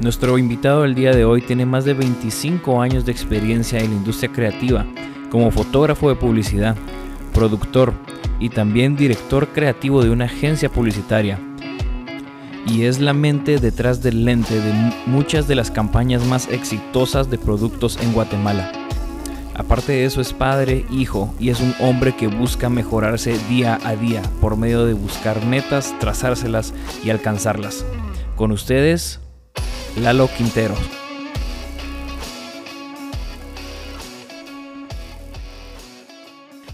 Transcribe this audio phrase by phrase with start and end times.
[0.00, 3.96] Nuestro invitado del día de hoy tiene más de 25 años de experiencia en la
[3.96, 4.86] industria creativa,
[5.30, 6.76] como fotógrafo de publicidad,
[7.32, 7.94] productor
[8.38, 11.38] y también director creativo de una agencia publicitaria.
[12.66, 17.30] Y es la mente detrás del lente de mu- muchas de las campañas más exitosas
[17.30, 18.72] de productos en Guatemala.
[19.54, 23.96] Aparte de eso es padre, hijo y es un hombre que busca mejorarse día a
[23.96, 27.84] día por medio de buscar metas, trazárselas y alcanzarlas.
[28.34, 29.20] Con ustedes,
[30.00, 30.74] Lalo Quintero.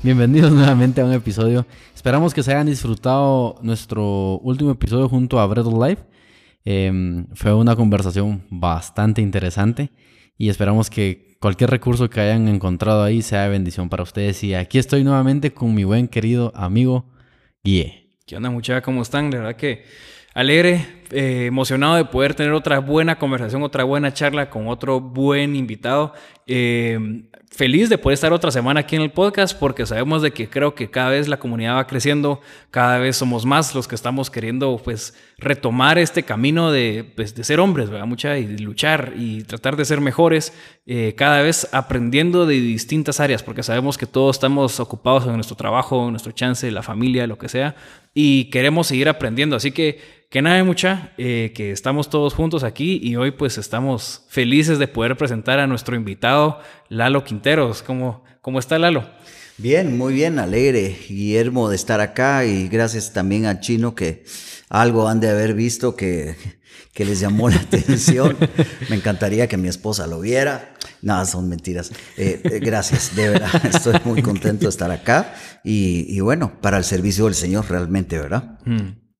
[0.02, 1.64] Bienvenidos nuevamente a un episodio.
[1.94, 6.02] Esperamos que se hayan disfrutado nuestro último episodio junto a Bread of Life.
[6.64, 9.90] Em, fue una conversación bastante interesante
[10.36, 14.42] y esperamos que cualquier recurso que hayan encontrado ahí sea de bendición para ustedes.
[14.42, 17.06] Y aquí estoy nuevamente con mi buen querido amigo
[17.62, 18.10] Guille.
[18.26, 18.82] ¿Qué onda muchachos?
[18.82, 19.30] ¿Cómo están?
[19.30, 19.84] La verdad que
[20.34, 25.54] alegre, eh, emocionado de poder tener otra buena conversación, otra buena charla con otro buen
[25.56, 26.14] invitado.
[26.46, 30.48] Eh, feliz de poder estar otra semana aquí en el podcast porque sabemos de que
[30.48, 34.30] creo que cada vez la comunidad va creciendo, cada vez somos más los que estamos
[34.30, 38.06] queriendo pues retomar este camino de, pues, de ser hombres, ¿verdad?
[38.06, 40.54] Mucha y luchar y tratar de ser mejores,
[40.86, 45.56] eh, cada vez aprendiendo de distintas áreas porque sabemos que todos estamos ocupados en nuestro
[45.56, 47.76] trabajo, en nuestro chance, la familia, lo que sea
[48.14, 49.56] y queremos seguir aprendiendo.
[49.56, 54.22] Así que, que nada, mucha, eh, que estamos todos juntos aquí y hoy pues estamos
[54.28, 56.58] felices de poder presentar a nuestro invitado,
[56.88, 57.82] Lalo Quinteros.
[57.82, 59.08] ¿Cómo, cómo está Lalo?
[59.58, 64.24] Bien, muy bien, alegre, Guillermo, de estar acá y gracias también a Chino que
[64.70, 66.34] algo han de haber visto que,
[66.94, 68.38] que les llamó la atención.
[68.88, 70.74] Me encantaría que mi esposa lo viera.
[71.02, 71.92] Nada, son mentiras.
[72.16, 76.78] Eh, eh, gracias, de verdad, estoy muy contento de estar acá y, y bueno, para
[76.78, 78.58] el servicio del Señor realmente, ¿verdad?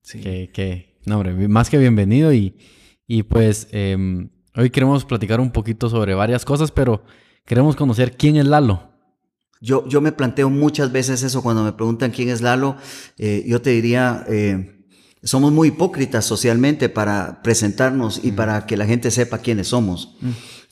[0.01, 0.19] Sí.
[0.19, 2.55] Que, que- no, hombre, más que bienvenido y,
[3.07, 7.03] y pues em, hoy queremos platicar un poquito sobre varias cosas, pero
[7.45, 8.91] queremos conocer quién es Lalo.
[9.61, 12.75] Yo, yo me planteo muchas veces eso cuando me preguntan quién es Lalo.
[13.17, 14.85] eh, yo te diría, eh,
[15.23, 20.17] somos muy hipócritas socialmente para presentarnos y para que la gente sepa quiénes somos.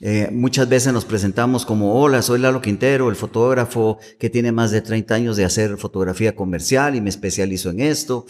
[0.03, 4.71] Eh, muchas veces nos presentamos como, hola, soy Lalo Quintero, el fotógrafo que tiene más
[4.71, 8.25] de 30 años de hacer fotografía comercial y me especializo en esto.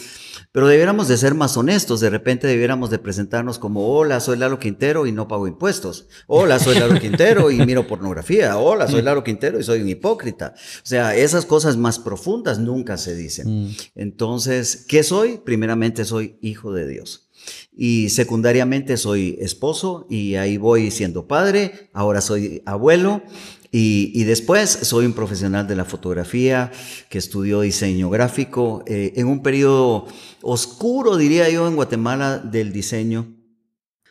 [0.51, 4.59] Pero debiéramos de ser más honestos, de repente debiéramos de presentarnos como, hola, soy Lalo
[4.59, 6.07] Quintero y no pago impuestos.
[6.27, 8.57] Hola, soy Lalo Quintero y miro pornografía.
[8.57, 10.53] Hola, soy Lalo Quintero y soy un hipócrita.
[10.57, 13.73] O sea, esas cosas más profundas nunca se dicen.
[13.95, 15.37] Entonces, ¿qué soy?
[15.37, 17.30] Primeramente soy hijo de Dios.
[17.73, 23.23] Y secundariamente soy esposo y ahí voy siendo padre, ahora soy abuelo
[23.71, 26.71] y, y después soy un profesional de la fotografía
[27.09, 30.07] que estudió diseño gráfico eh, en un periodo
[30.41, 33.37] oscuro, diría yo, en Guatemala del diseño.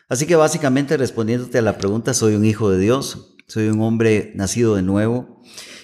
[0.09, 4.31] Así que básicamente respondiéndote a la pregunta, soy un hijo de Dios, soy un hombre
[4.35, 5.41] nacido de nuevo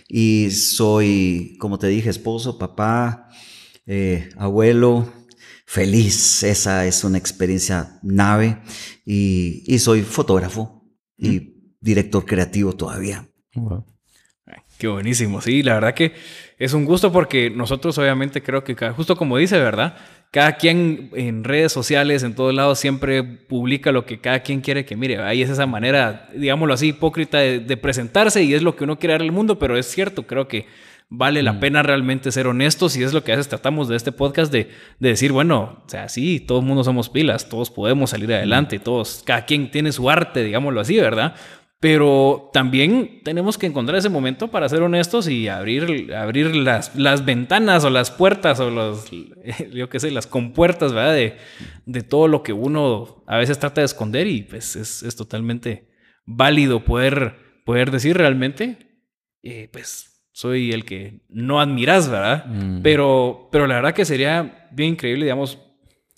[0.08, 3.30] y soy, como te dije, esposo, papá,
[3.86, 5.12] eh, abuelo,
[5.68, 6.42] feliz.
[6.44, 8.58] Esa es una experiencia nave
[9.06, 10.82] y, y soy fotógrafo
[11.18, 13.28] y director creativo todavía.
[14.46, 16.14] Ay, Qué buenísimo, sí, la verdad que
[16.58, 19.98] es un gusto porque nosotros obviamente creo que cada- justo como dice, ¿verdad?
[20.32, 24.86] Cada quien en redes sociales, en todos lados, siempre publica lo que cada quien quiere
[24.86, 25.20] que mire.
[25.20, 29.00] Ahí es esa manera, digámoslo así, hipócrita de, de presentarse y es lo que uno
[29.00, 30.66] quiere dar al mundo, pero es cierto, creo que
[31.10, 34.12] vale la pena realmente ser honestos y es lo que a veces tratamos de este
[34.12, 34.70] podcast de,
[35.00, 38.80] de decir, bueno, o sea, sí, todo el mundo somos pilas, todos podemos salir adelante,
[38.80, 41.36] todos, cada quien tiene su arte, digámoslo así, ¿verdad?
[41.80, 47.24] Pero también tenemos que encontrar ese momento para ser honestos y abrir, abrir las, las
[47.24, 49.10] ventanas o las puertas o los,
[49.74, 51.14] yo qué sé, las compuertas, ¿verdad?
[51.14, 51.38] De,
[51.86, 55.88] de todo lo que uno a veces trata de esconder y pues es, es totalmente
[56.26, 59.04] válido poder, poder decir realmente,
[59.44, 60.07] eh, pues
[60.38, 62.46] soy el que no admiras, ¿verdad?
[62.46, 62.84] Mm.
[62.84, 65.58] Pero, pero la verdad que sería bien increíble, digamos,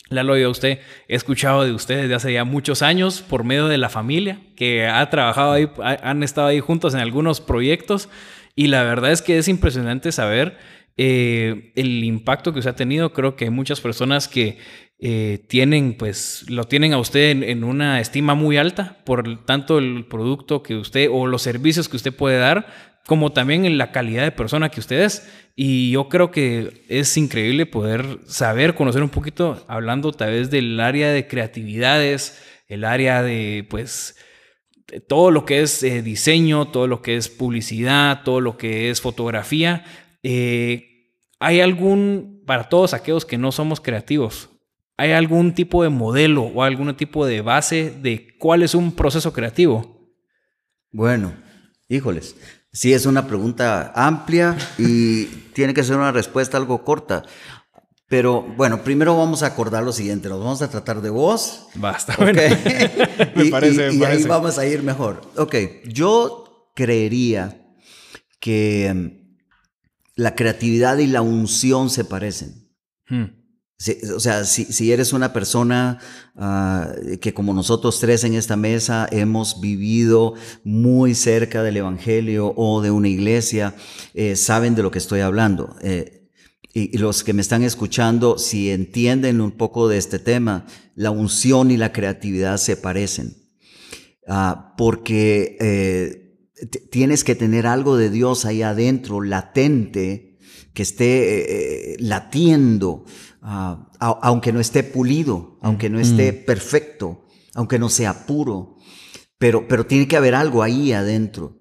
[0.10, 3.70] Lalo, yo a usted he escuchado de ustedes desde hace ya muchos años por medio
[3.70, 8.10] de la familia, que ha trabajado ahí, ha- han estado ahí juntos en algunos proyectos
[8.58, 10.58] y la verdad es que es impresionante saber
[10.98, 13.14] eh, el impacto que usted ha tenido.
[13.14, 14.58] Creo que hay muchas personas que
[15.00, 20.06] eh, tienen, pues, lo tienen a usted en, una estima muy alta por tanto el
[20.10, 24.22] producto que usted o los servicios que usted puede dar, como también en la calidad
[24.22, 25.28] de persona que usted es.
[25.56, 30.80] Y yo creo que es increíble poder saber, conocer un poquito, hablando tal vez del
[30.80, 34.16] área de creatividades, el área de, pues,
[35.08, 39.02] todo lo que es eh, diseño, todo lo que es publicidad, todo lo que es
[39.02, 39.86] fotografía.
[40.22, 44.50] Eh, ¿Hay algún, para todos aquellos que no somos creativos,
[44.98, 49.32] ¿Hay algún tipo de modelo o algún tipo de base de cuál es un proceso
[49.32, 50.14] creativo?
[50.92, 51.34] Bueno,
[51.88, 52.36] híjoles,
[52.72, 57.24] sí es una pregunta amplia y tiene que ser una respuesta algo corta.
[58.08, 61.68] Pero bueno, primero vamos a acordar lo siguiente, nos vamos a tratar de vos.
[61.76, 62.42] Basta, bueno.
[63.36, 65.22] me y, parece, y, ahí vamos a ir mejor.
[65.38, 65.56] Ok,
[65.86, 67.62] yo creería
[68.40, 69.38] que mm,
[70.16, 72.68] la creatividad y la unción se parecen.
[73.08, 73.39] Hmm
[74.14, 76.00] o sea, si, eres una persona
[76.36, 76.92] ah,
[77.22, 80.34] que como nosotros tres en esta mesa hemos vivido
[80.66, 83.76] muy cerca del Evangelio o de una iglesia,
[84.14, 85.78] eh, saben de lo que estoy hablando.
[85.82, 86.28] Eh,
[86.74, 90.66] y, los que me están escuchando, si entienden un poco de este tema,
[90.96, 93.38] la unción y la creatividad se parecen.
[94.28, 96.50] Ah, porque eh,
[96.92, 100.38] tienes que tener algo de Dios ahí adentro, latente,
[100.74, 103.06] que esté latiendo
[103.42, 106.46] Ah, aunque no esté pulido, aunque no esté mm.
[106.46, 107.26] perfecto,
[107.56, 108.76] aunque no sea puro,
[109.38, 111.58] pero, pero tiene que haber algo ahí adentro.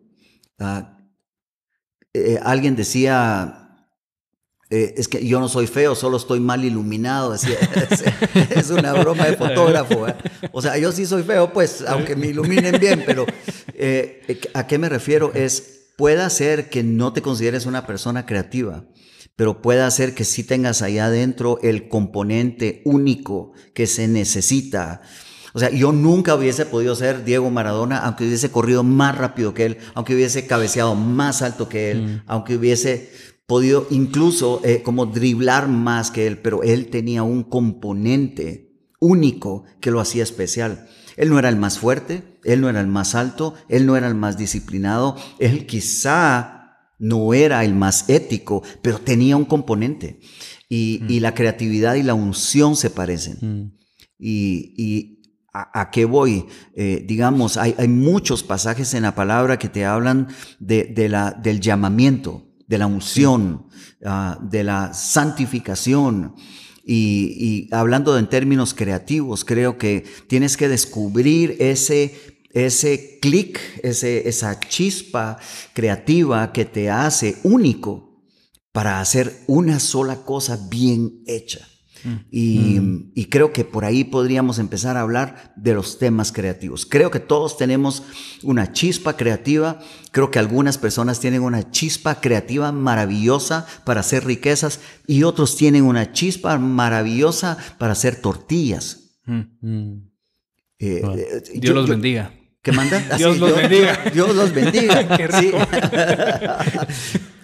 [0.58, 0.98] Ah,
[2.12, 3.86] eh, alguien decía,
[4.70, 7.32] eh, es que yo no soy feo, solo estoy mal iluminado.
[7.34, 7.44] es,
[8.50, 10.08] es, una broma de fotógrafo.
[10.08, 10.16] ¿eh?
[10.50, 13.24] O sea, yo sí soy feo, pues, aunque me iluminen bien, pero
[14.54, 15.32] ¿a qué me refiero?
[15.32, 18.84] Es, puede ser que no te consideres una persona creativa,
[19.38, 25.00] pero puede hacer que sí tengas ahí adentro el componente único que se necesita.
[25.52, 29.66] O sea, yo nunca hubiese podido ser Diego Maradona, aunque hubiese corrido más rápido que
[29.66, 32.22] él, aunque hubiese cabeceado más alto que él, mm.
[32.26, 33.12] aunque hubiese
[33.46, 39.92] podido incluso eh, como driblar más que él, pero él tenía un componente único que
[39.92, 40.88] lo hacía especial.
[41.16, 44.08] Él no era el más fuerte, él no era el más alto, él no era
[44.08, 46.57] el más disciplinado, él quizá
[46.98, 50.20] no era el más ético, pero tenía un componente.
[50.68, 51.22] Y, mm.
[51.22, 53.38] la creatividad y la unción se parecen.
[53.40, 53.78] Mm.
[54.18, 55.14] Y,
[55.52, 56.44] a, qué voy?
[56.74, 60.28] Eh, digamos, hay, muchos pasajes en la palabra que te hablan
[60.60, 63.66] de, la, del llamamiento, de la unción,
[64.04, 66.34] ah, de la santificación.
[66.84, 74.58] Y, y hablando en términos creativos, creo que tienes que descubrir ese ese clic, esa
[74.60, 75.38] chispa
[75.74, 78.22] creativa que te hace único
[78.72, 81.66] para hacer una sola cosa bien hecha.
[82.04, 82.80] Mm.
[82.80, 83.12] Mm.
[83.14, 86.86] Y, creo que por ahí podríamos empezar a hablar de los temas creativos.
[86.86, 88.04] Creo que todos tenemos
[88.42, 89.80] una chispa creativa.
[90.12, 95.84] Creo que algunas personas tienen una chispa creativa maravillosa para hacer riquezas y otros tienen
[95.84, 99.18] una chispa maravillosa para hacer tortillas.
[99.24, 100.08] Mm.
[100.78, 102.37] Eh, eh, Dios los bendiga.
[102.62, 103.00] ¿Qué manda?
[103.18, 103.98] Dios los bendiga.
[104.12, 105.16] Dios los bendiga.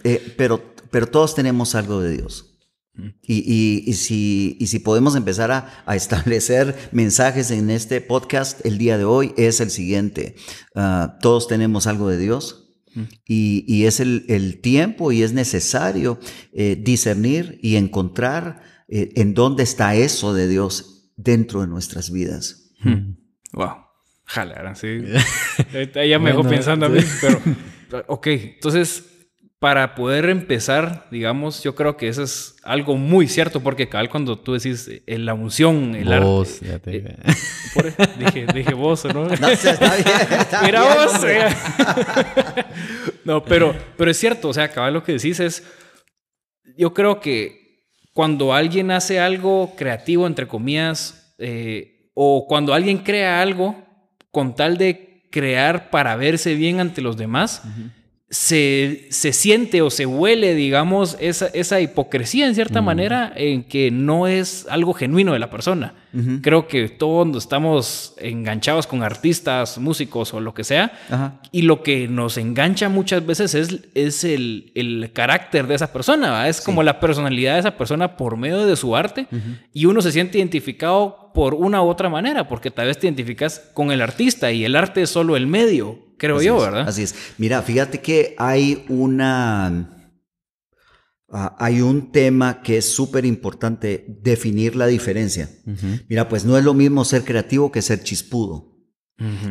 [0.07, 2.55] Eh, pero, pero todos tenemos algo de Dios.
[2.95, 3.09] Mm.
[3.23, 9.35] Y, si, si, podemos empezar a, establecer mensajes en este podcast el día de hoy,
[9.37, 10.37] es el siguiente.
[10.75, 12.75] Ah, todos tenemos algo de Dios.
[12.95, 13.03] Mm.
[13.27, 16.19] Y, es el, tiempo y es necesario
[16.53, 22.71] eh, discernir y encontrar eh, en dónde está eso de Dios dentro de nuestras vidas.
[23.53, 23.84] Wow.
[24.25, 25.03] Jala, sí.
[25.95, 27.41] Ella me dejó pensando a mí, pero.
[28.09, 29.05] Ok, entonces,
[29.61, 34.37] para poder empezar, digamos, yo creo que eso es algo muy cierto, porque cabal, cuando
[34.37, 36.97] tú decís eh, la unción, el vos, Ya te...
[36.97, 37.17] Eh,
[38.19, 39.27] dije, dije vos, ¿no?
[39.41, 40.41] No, está bien.
[40.41, 41.21] Está vos.
[43.25, 45.63] no, pero, pero es cierto, o sea, cabal, lo que decís es.
[46.77, 53.41] Yo creo que cuando alguien hace algo creativo, entre comillas, eh, o cuando alguien crea
[53.41, 53.77] algo,
[54.35, 57.63] con tal de crear para verse bien ante los demás,
[58.31, 63.91] se, se, siente o se huele, digamos, esa, esa hipocresía en cierta manera en que
[63.91, 65.95] no es algo genuino de la persona.
[66.43, 70.93] Creo que todos estamos enganchados con artistas, músicos o lo que sea,
[71.51, 76.49] y lo que nos engancha muchas veces es, es el, el carácter de esa persona,
[76.49, 79.27] es como la personalidad de esa persona por medio de su arte,
[79.73, 83.71] y uno se siente identificado por una u otra manera, porque tal vez te identificas
[83.75, 86.89] con el artista y el arte es solo el medio, creo yo, ¿verdad?
[86.89, 87.15] Así es.
[87.39, 90.11] Mira, fíjate que hay una
[91.31, 95.51] ah, hay un tema que es súper importante, definir la diferencia.
[96.09, 98.73] Mira, pues no es lo mismo ser creativo que ser chispudo.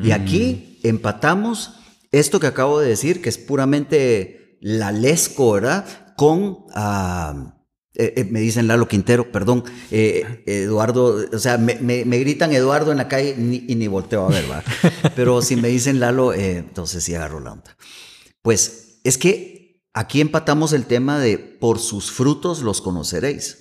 [0.03, 1.75] Y aquí empatamos
[2.11, 5.85] esto que acabo de decir, que es puramente la lesco, ¿verdad?
[6.15, 6.65] Con...
[6.73, 7.52] ah,
[7.95, 12.51] eh, eh, me dicen Lalo Quintero, perdón, eh, Eduardo, o sea, me, me- me gritan
[12.51, 14.63] Eduardo en la calle ni- y ni volteo a ver, ¿va?
[15.15, 17.77] Pero si me dicen Lalo, entonces sí agarro la onda.
[18.41, 23.59] Pues es que aquí empatamos el tema de por sus frutos los conoceréis.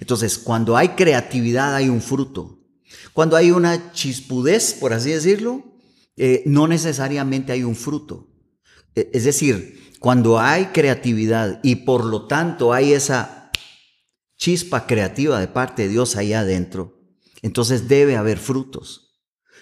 [0.00, 2.58] Entonces, cuando hay creatividad hay un fruto.
[3.12, 5.62] Cuando hay una chispudez, por así decirlo,
[6.46, 8.28] no necesariamente hay un fruto.
[8.94, 13.43] E- Es decir, cuando hay creatividad y por lo tanto hay esa
[14.44, 17.00] chispa creativa de parte de Dios allá adentro,
[17.40, 19.16] entonces debe haber frutos.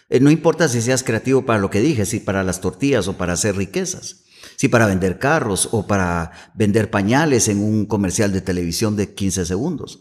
[0.09, 3.17] Eh, No importa si seas creativo para lo que dije, si para las tortillas o
[3.17, 4.25] para hacer riquezas,
[4.57, 9.47] si para vender carros o para vender pañales en un comercial de televisión de 15
[9.47, 10.01] segundos.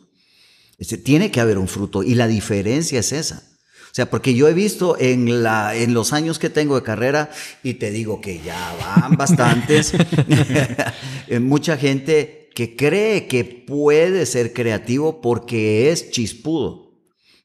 [0.79, 3.43] Este, tiene que haber un fruto y la diferencia es esa.
[3.91, 7.29] O sea, porque yo he visto en, la, en los años que tengo de carrera,
[7.61, 9.93] y te digo que ya van bastantes,
[11.27, 16.93] eh, mucha gente que cree que puede ser creativo porque es chispudo,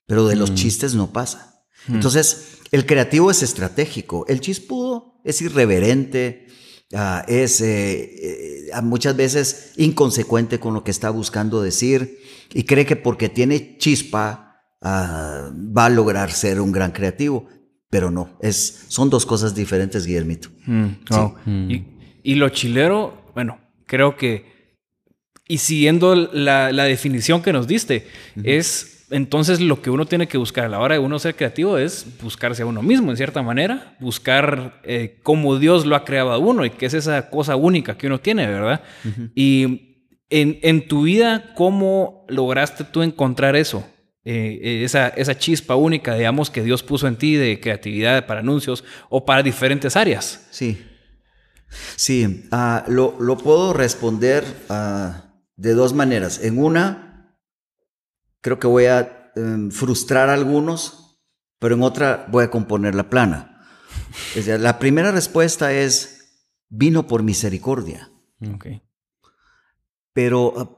[0.06, 1.64] pero de los chistes no pasa.
[1.88, 6.46] Entonces, el creativo es estratégico, el chispudo es irreverente,
[6.94, 12.18] ah, es eh, eh, muchas veces inconsecuente con lo que está buscando decir
[12.52, 17.46] y cree que porque tiene chispa ah, va a lograr ser un gran creativo,
[17.88, 20.48] pero no, es, son dos cosas diferentes, Guillermito.
[20.66, 21.70] Mm.
[21.70, 21.84] Y,
[22.24, 24.55] y lo chilero, bueno, creo que,
[25.48, 28.06] y siguiendo la, la definición que nos diste,
[28.42, 31.78] es entonces lo que uno tiene que buscar a la hora de uno ser creativo
[31.78, 36.32] es buscarse a uno mismo, en cierta manera, buscar eh, cómo Dios lo ha creado
[36.32, 38.82] a uno y que es esa cosa única que uno tiene, ¿verdad?
[39.34, 43.86] Y en, en tu vida, ¿cómo lograste tú encontrar eso?
[44.24, 48.40] Eh, eh, esa, esa chispa única, digamos, que Dios puso en ti de creatividad para
[48.40, 50.48] anuncios o para diferentes áreas.
[50.50, 50.84] Sí.
[51.94, 55.25] Sí, ah, lo, lo puedo responder ah,
[55.56, 56.40] de dos maneras.
[56.42, 57.36] En una,
[58.40, 61.18] creo que voy a em, frustrar a algunos,
[61.58, 63.66] pero en otra voy a componer la plana.
[64.38, 66.16] O sea, la primera respuesta es,
[66.68, 68.10] vino por misericordia.
[70.12, 70.70] Pero, ah,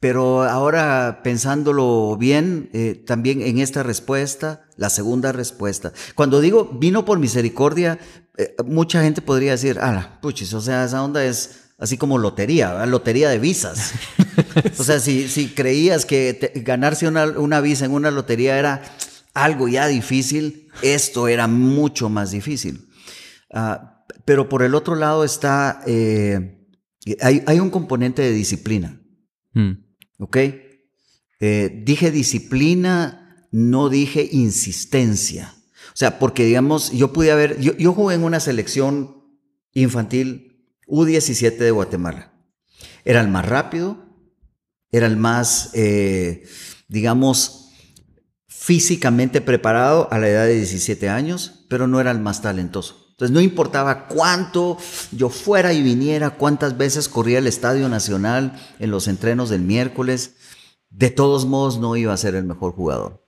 [0.00, 7.04] pero ahora pensándolo bien, eh, también en esta respuesta, la segunda respuesta, cuando digo vino
[7.04, 7.98] por misericordia,
[8.36, 12.72] eh, mucha gente podría decir, ah, puchis, o sea, esa onda es así como lotería,
[12.72, 12.88] ¿verdad?
[12.88, 13.92] lotería de visas.
[14.78, 18.82] o sea, si, si creías que te- ganarse una, una visa en una lotería era
[19.34, 22.88] algo ya difícil, esto era mucho más difícil.
[23.52, 26.66] Ah, pero por el otro lado está, eh,
[27.20, 29.00] hay, hay un componente de disciplina.
[29.52, 29.72] Mm.
[30.18, 30.36] ¿Ok?
[31.40, 35.54] Eh, dije disciplina, no dije insistencia.
[35.88, 39.16] O sea, porque digamos, yo pude haber, yo, yo jugué en una selección
[39.72, 40.45] infantil
[40.86, 42.32] U17 de Guatemala.
[43.04, 43.98] Era el más rápido,
[44.90, 46.44] era el más, eh,
[46.88, 47.70] digamos,
[48.46, 53.06] físicamente preparado a la edad de 17 años, pero no era el más talentoso.
[53.10, 54.76] Entonces no importaba cuánto
[55.10, 60.34] yo fuera y viniera, cuántas veces corría el Estadio Nacional en los entrenos del miércoles,
[60.90, 63.24] de todos modos no iba a ser el mejor jugador.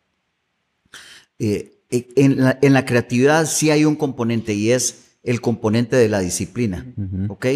[1.38, 6.08] Eh, en, la, en la creatividad sí hay un componente y es el componente de
[6.08, 6.86] la disciplina,
[7.28, 7.46] ¿ok?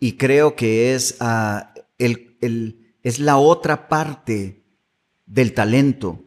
[0.00, 4.62] Y creo que es, ah, el, el- es la otra parte
[5.26, 6.24] del talento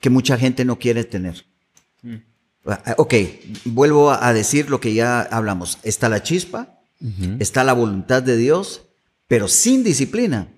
[0.00, 1.44] que mucha gente no quiere tener.
[2.66, 3.14] Ah, Ok,
[3.64, 5.78] vuelvo a a decir lo que ya hablamos.
[5.82, 6.78] Está la chispa,
[7.38, 8.82] está la voluntad de Dios,
[9.26, 10.48] pero sin disciplina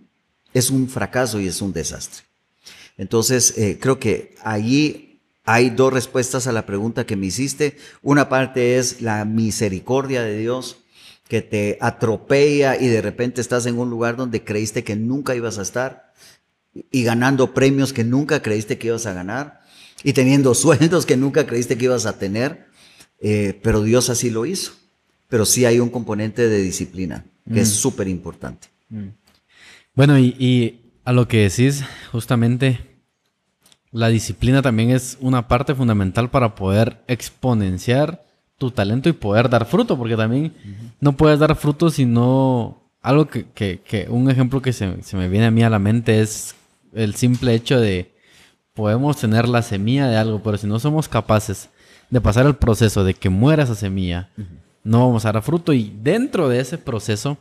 [0.54, 2.25] es un fracaso y es un desastre.
[2.96, 5.10] Entonces, eh, creo que allí
[5.44, 7.76] hay dos respuestas a la pregunta que me hiciste.
[8.02, 10.78] Una parte es la misericordia de Dios
[11.28, 15.59] que te atropella y de repente estás en un lugar donde creíste que nunca ibas
[15.59, 16.12] a estar
[16.90, 19.61] y ganando premios que nunca creíste que ibas a ganar
[20.02, 22.66] y teniendo sueldos que nunca creíste que ibas a tener,
[23.20, 24.73] eh, pero Dios así lo hizo.
[25.28, 28.68] Pero sí hay un componente de disciplina que es súper importante.
[29.94, 32.89] Bueno, y, y a lo que decís, justamente,
[33.92, 38.25] la disciplina también es una parte fundamental para poder exponenciar
[38.59, 40.52] tu talento y poder dar fruto, porque también
[41.00, 42.76] no puedes dar fruto si no...
[43.02, 45.78] Algo que, que- que- un ejemplo que se, se me viene a mí a la
[45.78, 46.54] mente es
[46.92, 48.12] el simple hecho de
[48.75, 51.70] podemos tener la semilla de algo, pero si no somos capaces
[52.11, 54.28] de pasar el proceso de que muera esa semilla,
[54.85, 55.73] no vamos a dar fruto.
[55.73, 57.38] Y dentro de ese proceso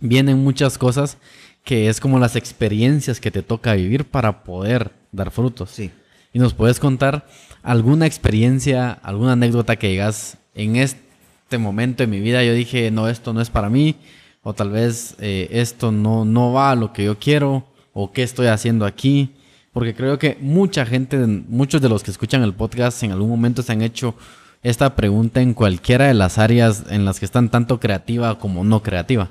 [0.00, 1.18] vienen muchas cosas
[1.64, 5.70] que es como las experiencias que te toca vivir para poder dar frutos.
[5.70, 5.90] Sí.
[6.32, 7.26] Y nos puedes contar
[7.62, 13.08] alguna experiencia, alguna anécdota que digas en este momento de mi vida, yo dije, no,
[13.08, 13.96] esto no es para mí,
[14.42, 18.22] o tal vez eh, esto no, no va a lo que yo quiero, o qué
[18.22, 19.34] estoy haciendo aquí.
[19.72, 23.62] Porque creo que mucha gente, muchos de los que escuchan el podcast en algún momento
[23.62, 24.14] se han hecho
[24.62, 28.82] esta pregunta en cualquiera de las áreas en las que están tanto creativa como no
[28.82, 29.30] creativa.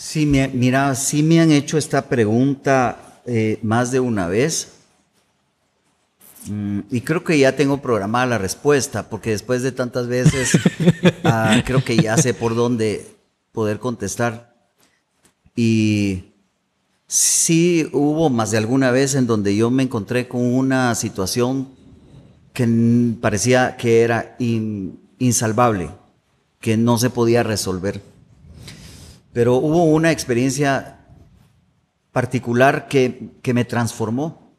[0.00, 4.72] Sí, mira, sí me han hecho esta pregunta eh, más de una vez.
[6.46, 10.52] Mm, y creo que ya tengo programada la respuesta, porque después de tantas veces,
[11.24, 13.14] ah, creo que ya sé por dónde
[13.52, 14.54] poder contestar.
[15.54, 16.32] Y
[17.06, 21.68] sí hubo más de alguna vez en donde yo me encontré con una situación
[22.54, 22.66] que
[23.20, 25.90] parecía que era insalvable,
[26.58, 28.00] que no se podía resolver.
[29.32, 31.00] Pero hubo una experiencia
[32.12, 34.52] particular que, que me transformó.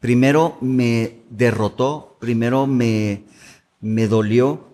[0.00, 3.24] Primero me derrotó, primero me,
[3.80, 4.68] me dolió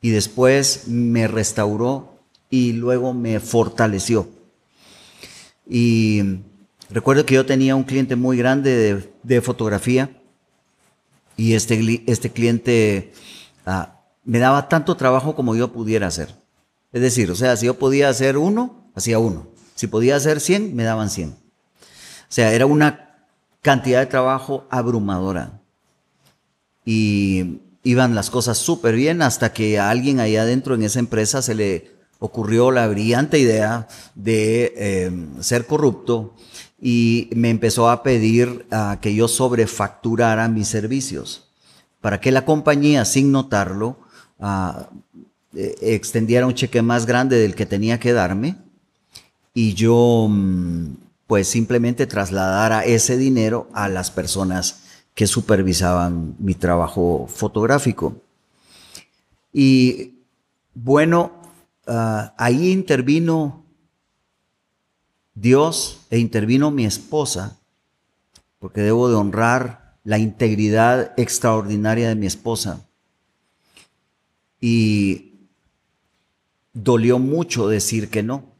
[0.00, 2.18] y después me restauró
[2.50, 4.28] y luego me fortaleció.
[5.68, 6.40] Y
[6.90, 10.10] recuerdo que yo tenía un cliente muy grande de, fotografía
[11.36, 13.12] y este, este cliente
[13.64, 16.41] ah, me daba tanto trabajo como yo pudiera hacer.
[16.92, 19.48] Es decir, o sea, si yo podía hacer uno, hacía uno.
[19.74, 21.30] Si podía hacer 100, me daban 100.
[21.30, 21.34] O
[22.28, 23.26] sea, era una
[23.62, 25.60] cantidad de trabajo abrumadora.
[26.84, 31.42] Y iban las cosas súper bien hasta que a alguien ahí adentro en esa empresa
[31.42, 36.34] se le ocurrió la brillante idea de em, ser corrupto
[36.80, 38.66] y me empezó a pedir
[39.00, 41.48] que yo sobrefacturara mis servicios
[42.00, 43.96] para que la compañía, sin notarlo,
[44.40, 44.88] ah,
[45.54, 48.56] e, extendiera un cheque más grande del que tenía que darme
[49.54, 50.94] y yo mm,
[51.26, 54.80] pues simplemente trasladara ese dinero a las personas
[55.14, 58.16] que supervisaban mi trabajo fotográfico.
[59.52, 60.14] Y
[60.74, 61.42] bueno,
[61.86, 63.64] Ah, ahí intervino
[65.34, 67.58] Dios e intervino mi esposa,
[68.58, 72.86] porque debo de honrar la integridad extraordinaria de mi esposa.
[74.60, 75.31] Y
[76.72, 78.52] dolió mucho decir que no.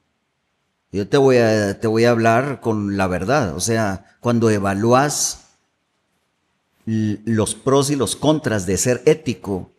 [0.92, 3.56] Yo te voy a, te voy a hablar con la verdad.
[3.56, 5.56] O sea, cuando evalúas
[6.84, 9.72] los pros y los contras de ser ético,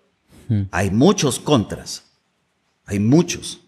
[0.50, 0.64] hmm.
[0.72, 2.04] hay muchos contras.
[2.86, 3.62] Hay muchos.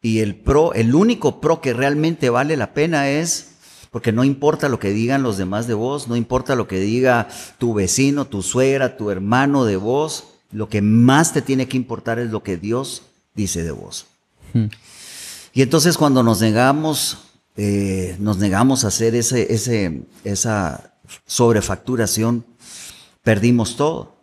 [0.00, 3.50] Y el pro, el único pro que realmente vale la pena es
[3.92, 7.28] porque no importa lo que digan los demás de vos, no importa lo que diga
[7.58, 12.18] tu vecino, tu suegra, tu hermano de vos, lo que más te tiene que importar
[12.18, 13.02] es lo que Dios
[13.34, 14.06] dice de vos.
[15.52, 17.18] Y entonces cuando nos negamos,
[17.56, 20.94] eh, nos negamos a hacer ese, ese, esa
[21.26, 22.44] sobrefacturación,
[23.22, 24.16] perdimos todo.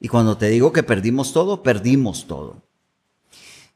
[0.00, 2.62] Y cuando te digo que perdimos todo, perdimos todo.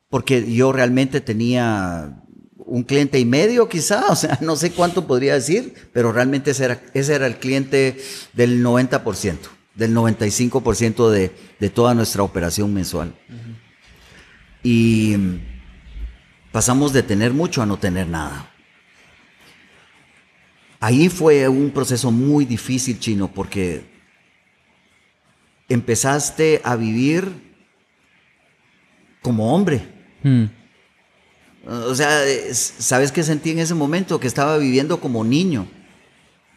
[0.08, 2.22] Porque yo realmente tenía
[2.66, 6.64] un cliente y medio quizá, o sea, no sé cuánto podría decir, pero realmente ese
[6.64, 8.00] era, ese era el cliente
[8.32, 9.36] del 90%,
[9.74, 13.14] del 95% de, de toda nuestra operación mensual.
[14.64, 15.14] Y
[16.50, 18.50] pasamos de tener mucho a no tener nada.
[20.80, 23.84] Ahí fue un proceso muy difícil, chino, porque
[25.68, 27.30] empezaste a vivir
[29.22, 29.86] como hombre.
[30.22, 30.44] Hmm.
[31.66, 32.22] O sea,
[32.52, 34.20] ¿sabes qué sentí en ese momento?
[34.20, 35.66] Que estaba viviendo como niño.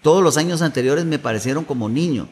[0.02, 2.28] Todos los años anteriores me parecieron como niño.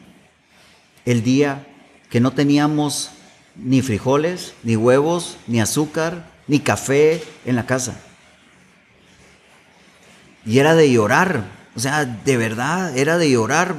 [1.04, 1.66] El día
[2.10, 3.10] que no teníamos
[3.58, 8.00] ni frijoles, ni huevos, ni azúcar, ni café en la casa.
[10.44, 11.44] Y era de llorar.
[11.74, 13.76] O sea, de verdad, era de llorar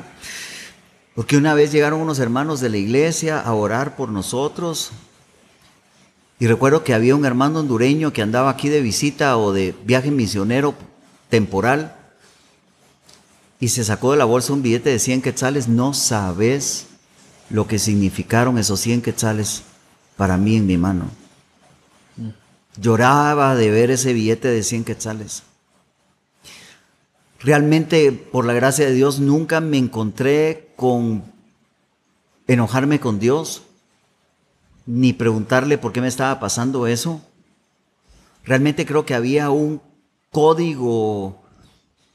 [1.17, 4.91] porque una vez llegaron unos hermanos de la iglesia a orar por nosotros.
[6.37, 10.11] Y recuerdo que había un hermano hondureño que andaba aquí de visita o de viaje
[10.11, 10.75] misionero
[11.29, 11.95] temporal.
[13.59, 15.67] Y se sacó de la bolsa un billete de 100 quetzales.
[15.67, 16.85] No sabes
[17.49, 19.63] lo que significaron esos 100 quetzales
[20.15, 21.09] para mí en mi mano.
[22.79, 25.43] Lloraba de ver ese billete de 100 quetzales.
[27.39, 31.23] Realmente, por la gracia de Dios, nunca me encontré con
[32.47, 33.63] enojarme con Dios,
[34.85, 37.21] ni preguntarle por qué me estaba pasando eso.
[38.43, 39.81] Realmente creo que había un
[40.31, 41.41] código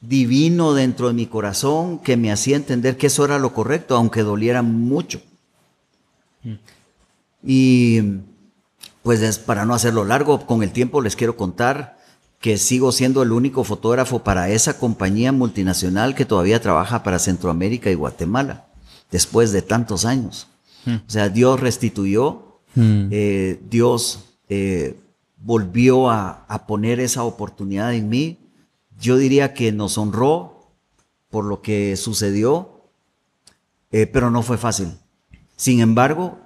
[0.03, 4.23] divino dentro de mi corazón que me hacía entender que eso era lo correcto, aunque
[4.23, 5.23] doliera mucho.
[7.45, 8.01] Y
[9.03, 11.99] pues para no hacerlo largo, con el tiempo les quiero contar
[12.43, 17.89] que sigo siendo el único fotógrafo para esa compañía multinacional que todavía trabaja para Centroamérica
[17.89, 18.67] y Guatemala,
[19.13, 20.49] después de tantos años.
[20.85, 20.97] Hmm.
[21.07, 23.09] O sea, Dios restituyó, hmm.
[23.13, 24.97] eh, Dios eh,
[25.39, 28.39] volvió a, poner esa oportunidad en mí.
[29.03, 30.71] Yo diría que nos honró
[31.29, 32.83] por lo que sucedió,
[33.91, 34.93] eh, pero no fue fácil.
[35.57, 36.39] Sin embargo,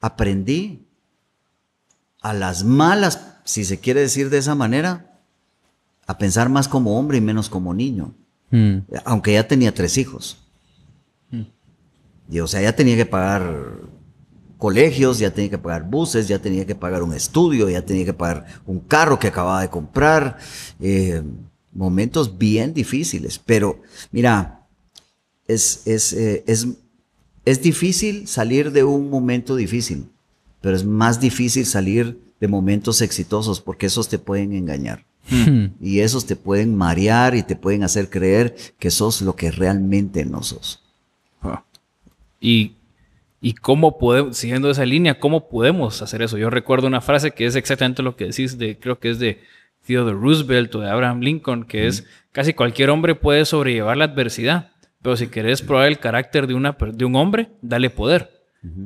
[0.00, 0.86] aprendí
[2.20, 5.18] a las malas, si se quiere decir de esa manera,
[6.06, 8.14] a pensar más como hombre y menos como niño.
[8.52, 8.78] Hmm.
[9.04, 10.38] Aunque ya tenía tres hijos.
[11.32, 11.46] Hmm.
[12.30, 13.80] Y, o sea, ya tenía que pagar
[14.58, 18.14] colegios, ya tenía que pagar buses, ya tenía que pagar un estudio, ya tenía que
[18.14, 20.38] pagar un carro que acababa de comprar.
[20.78, 21.20] Eh,
[21.76, 23.38] momentos bien difíciles.
[23.38, 24.66] Pero mira,
[25.46, 26.66] es, es, eh, es,
[27.44, 30.08] es difícil salir de un momento difícil,
[30.60, 35.04] pero es más difícil salir de momentos exitosos porque esos te pueden engañar.
[35.28, 35.66] Hmm.
[35.80, 40.24] Y esos te pueden marear y te pueden hacer creer que sos lo que realmente
[40.24, 40.82] no sos.
[41.42, 41.64] Ah.
[42.40, 42.74] Y,
[43.40, 46.38] y cómo podemos, siguiendo esa línea, ¿cómo podemos hacer eso?
[46.38, 49.40] Yo recuerdo una frase que es exactamente lo que decís, de, creo que es de
[49.86, 54.72] Theodore Roosevelt o de Abraham Lincoln, que es casi cualquier hombre puede sobrellevar la adversidad,
[55.02, 58.32] pero si querés probar el carácter de, una, de un hombre, dale poder.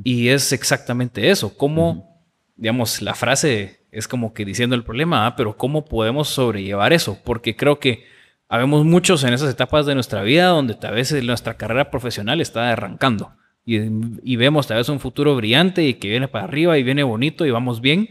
[0.03, 2.23] Y es exactamente eso, cómo,
[2.55, 5.35] digamos, la frase es como que diciendo el problema, ¿ah?
[5.35, 7.17] pero ¿cómo podemos sobrellevar eso?
[7.23, 8.03] Porque creo que
[8.47, 12.71] habemos muchos en esas etapas de nuestra vida donde tal vez nuestra carrera profesional está
[12.71, 13.33] arrancando
[13.65, 17.45] y, vemos tal vez un futuro brillante y que viene para arriba y viene bonito
[17.45, 18.09] y vamos bien,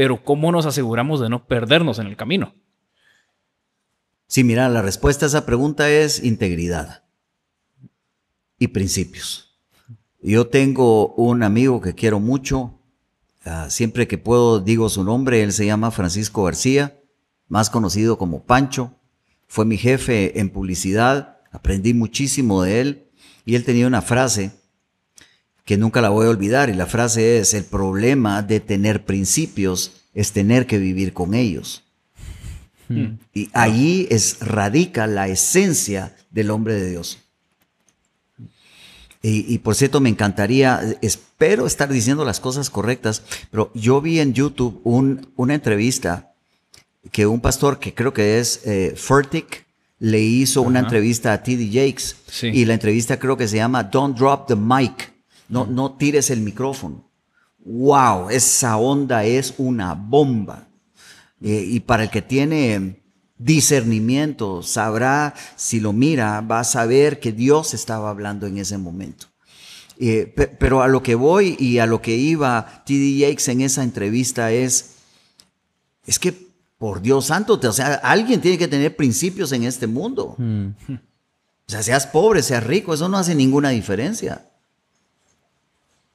[0.00, 2.54] pero ¿cómo nos aseguramos de no perdernos en el camino?
[4.28, 7.04] Sí, mira, la respuesta a esa pregunta es integridad
[8.58, 9.60] y principios.
[10.22, 12.80] Yo tengo un amigo que quiero mucho,
[13.44, 16.98] Ah, siempre que puedo digo su nombre, él se llama Francisco García,
[17.48, 18.94] más conocido como Pancho.
[19.48, 23.10] Fue mi jefe en publicidad, aprendí muchísimo de él
[23.44, 24.59] y él tenía una frase
[25.64, 29.92] que nunca la voy a olvidar y la frase es, el problema de tener principios
[30.14, 31.84] es tener que vivir con ellos.
[32.88, 33.18] Hmm.
[33.32, 37.18] Y allí es, radica la esencia del hombre de Dios.
[39.22, 44.32] Y, por cierto, me encantaría, espero estar diciendo las cosas correctas, pero yo vi en
[44.32, 46.32] YouTube una entrevista
[47.12, 49.66] que un pastor que creo que es eh, Furtick
[49.98, 51.66] le hizo una entrevista a T.D.
[51.66, 52.16] Jakes.
[52.54, 55.12] Y la entrevista creo que se llama Don't Drop the Mic.
[55.50, 57.10] No, no tires el micrófono.
[57.64, 58.30] ¡Wow!
[58.30, 60.68] Esa onda es una bomba.
[61.42, 63.02] Eh, y para el que tiene
[63.36, 69.26] discernimiento, sabrá, si lo mira, va a saber que Dios estaba hablando en ese momento.
[69.98, 73.18] Eh, pero a lo que voy y a lo que iba T.D.
[73.18, 74.96] Yakes en esa entrevista es,
[76.06, 76.32] es que
[76.78, 80.34] por Dios santo, o sea, alguien tiene que tener principios en este mundo.
[80.38, 80.68] Mm.
[80.88, 84.49] O sea, seas pobre, seas rico, eso no hace ninguna diferencia.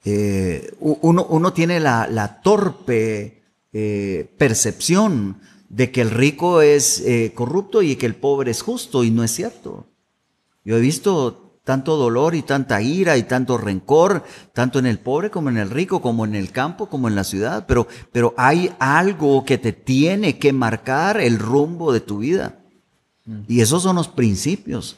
[0.08, 3.42] Eh, uno, tiene la, torpe
[3.74, 9.04] eh, percepción de que el rico es eh, corrupto y que el pobre es justo,
[9.04, 9.88] y no es cierto.
[10.64, 15.32] Yo he visto tanto dolor y tanta ira y tanto rencor, tanto en el pobre
[15.32, 18.72] como en el rico, como en el campo, como en la ciudad, pero, pero hay
[18.78, 22.60] algo que te tiene que marcar el rumbo de tu vida.
[23.26, 23.40] Mm.
[23.48, 24.98] Y esos son los principios.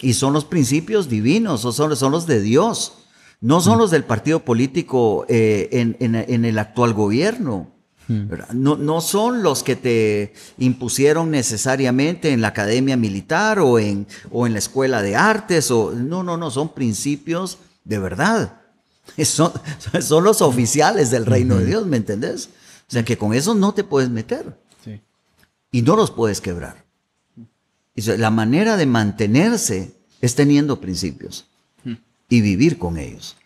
[0.00, 3.03] Y son los principios divinos, son, son los de Dios.
[3.40, 7.74] No son los del partido político eh, en, en el actual gobierno.
[8.08, 8.28] Hmm.
[8.52, 14.46] No, no, son los que te impusieron necesariamente en la academia militar o en, o
[14.46, 15.70] en la escuela de artes.
[15.70, 18.60] O, no, no, no, son principios de verdad.
[19.22, 19.52] Son,
[20.00, 22.48] son los oficiales del reino de Dios, ¿me entendés?
[22.88, 24.58] O sea que con eso no te puedes meter.
[25.70, 26.86] Y no los puedes quebrar.
[27.96, 31.46] La manera de mantenerse es teniendo principios.
[32.28, 33.36] Y vivir con ellos.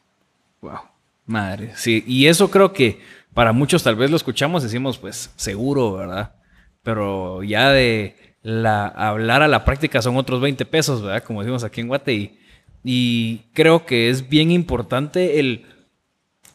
[0.61, 0.81] Wow,
[1.27, 1.73] madre.
[1.77, 3.01] Sí, y eso creo que
[3.35, 6.35] para muchos tal vez lo escuchamos, decimos pues seguro, ¿verdad?
[6.83, 11.23] Pero ya de la, hablar a la práctica son otros 20 pesos, ¿verdad?
[11.23, 12.39] Como decimos aquí en Guate.
[12.85, 15.67] Y, creo que es bien importante el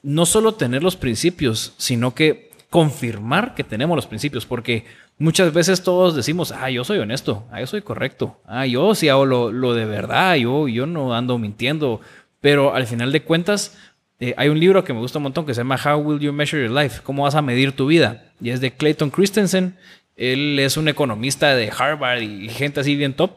[0.01, 4.85] no solo tener los principios, sino que confirmar que tenemos los principios, porque
[5.19, 9.09] muchas veces todos decimos, ah, yo soy honesto, ah, yo soy correcto, ah, yo sí
[9.09, 12.01] hago lo, lo de verdad, yo, yo no ando mintiendo,
[12.41, 13.77] pero al final de cuentas
[14.19, 16.33] eh, hay un libro que me gusta un montón que se llama How Will You
[16.33, 17.01] Measure Your Life?
[17.03, 18.31] ¿Cómo vas a medir tu vida?
[18.41, 19.77] Y es de Clayton Christensen.
[20.15, 23.33] Él es un economista de Harvard y gente así bien top.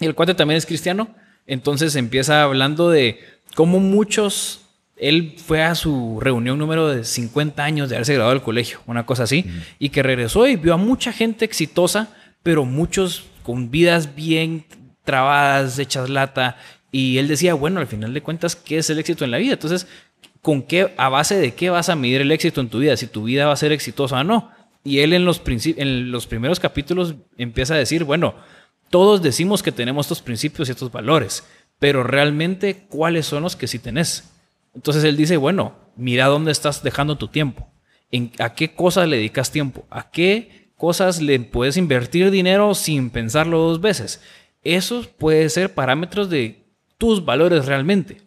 [0.00, 1.14] Y el cuate también es cristiano.
[1.46, 3.20] Entonces empieza hablando de
[3.54, 4.67] cómo muchos
[5.00, 9.06] él fue a su reunión número de 50 años de haberse graduado del colegio, una
[9.06, 9.44] cosa así,
[9.78, 14.64] y que regresó y vio a mucha gente exitosa, pero muchos con vidas bien
[15.04, 16.56] trabadas, hechas lata,
[16.90, 19.54] y él decía, bueno, al final de cuentas, ¿qué es el éxito en la vida?
[19.54, 19.86] Entonces,
[20.40, 22.96] ¿con qué, a base de qué vas a medir el éxito en tu vida?
[22.96, 24.50] Si tu vida va a ser exitosa o no.
[24.84, 28.34] Y él en los, en los primeros capítulos empieza a decir, bueno,
[28.90, 31.44] todos decimos que tenemos estos principios y estos valores,
[31.78, 34.30] pero realmente, ¿cuáles son los que sí tenés?
[34.78, 37.68] Entonces él dice, bueno, mira dónde estás dejando tu tiempo.
[38.12, 39.84] ¿En, ¿A qué cosas le dedicas tiempo?
[39.90, 44.22] ¿A qué cosas le puedes invertir dinero sin pensarlo dos veces?
[44.62, 46.62] Esos pueden ser parámetros de
[46.96, 48.22] tus valores realmente.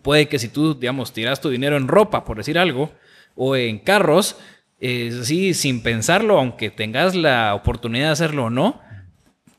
[0.00, 2.90] Puede que si tú, digamos, tiras tu dinero en ropa, por decir algo,
[3.34, 4.36] o en carros,
[4.80, 8.80] eh, así sin pensarlo, aunque tengas la oportunidad de hacerlo o no,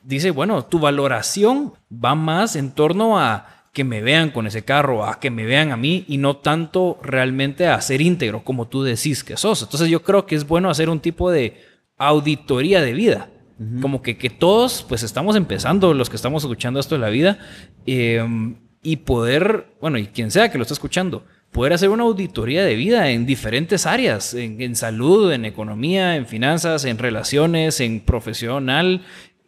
[0.01, 5.05] dice, bueno, tu valoración va más en torno a que me vean con ese carro,
[5.05, 8.81] a que me vean a mí y no tanto realmente a ser íntegro como tú
[8.81, 9.61] decís que sos.
[9.61, 11.61] Entonces yo creo que es bueno hacer un tipo de
[11.95, 13.29] auditoría de vida.
[13.79, 17.37] Como que, que todos, pues estamos empezando, los que estamos escuchando esto de la vida,
[17.85, 22.65] em, y poder, bueno, y quien sea que lo esté escuchando, poder hacer una auditoría
[22.65, 27.99] de vida en diferentes áreas, en, en salud, en economía, en finanzas, en relaciones, en
[27.99, 29.03] profesional,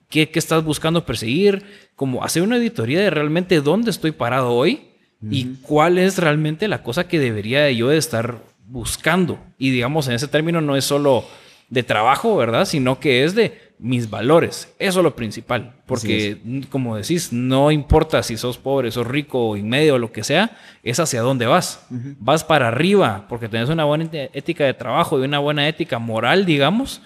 [0.10, 1.64] qué, qué estás buscando perseguir,
[1.96, 4.90] como hacer una auditoría de realmente dónde estoy parado hoy
[5.30, 9.40] y cuál es realmente la cosa que debería yo de estar buscando.
[9.58, 11.26] Y digamos, en ese término no es solo
[11.70, 12.66] de trabajo, ¿verdad?
[12.66, 14.74] Sino que es de mis valores.
[14.80, 15.76] Eso es lo principal.
[15.86, 16.38] Porque,
[16.70, 20.58] como decís, no importa si sos pobre, sos rico, en medio o lo que sea,
[20.84, 21.86] es hacia dónde vas.
[21.90, 26.46] Vas para arriba porque tenés una buena ética de trabajo y una buena ética moral,
[26.46, 27.02] digamos,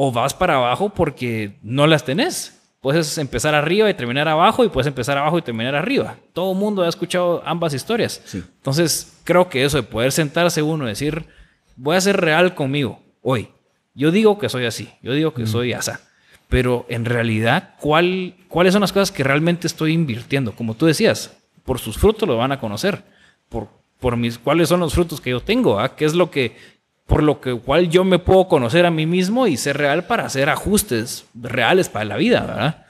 [0.00, 2.56] o vas para abajo porque no las tenés.
[2.80, 6.14] Puedes empezar arriba y terminar abajo y puedes empezar abajo y terminar arriba.
[6.32, 8.22] Todo el mundo ha escuchado ambas historias.
[8.32, 11.26] Entonces, creo que eso de poder sentarse uno y decir,
[11.74, 13.48] voy a ser real conmigo hoy.
[13.92, 16.00] Yo digo que soy así, yo digo que soy asa.
[16.48, 20.52] Pero en realidad, ¿cuál, ¿cuáles son las cosas que realmente estoy invirtiendo?
[20.52, 23.02] Como tú decías, por sus frutos lo van a conocer.
[23.48, 23.66] Por,
[23.98, 25.80] por mis, ¿Cuáles son los frutos que yo tengo?
[25.80, 25.96] ¿ah?
[25.96, 26.77] ¿Qué es lo que
[27.08, 30.26] por lo que cual yo me puedo conocer a mí mismo y ser real para
[30.26, 32.86] hacer ajustes reales para la vida, ¿verdad?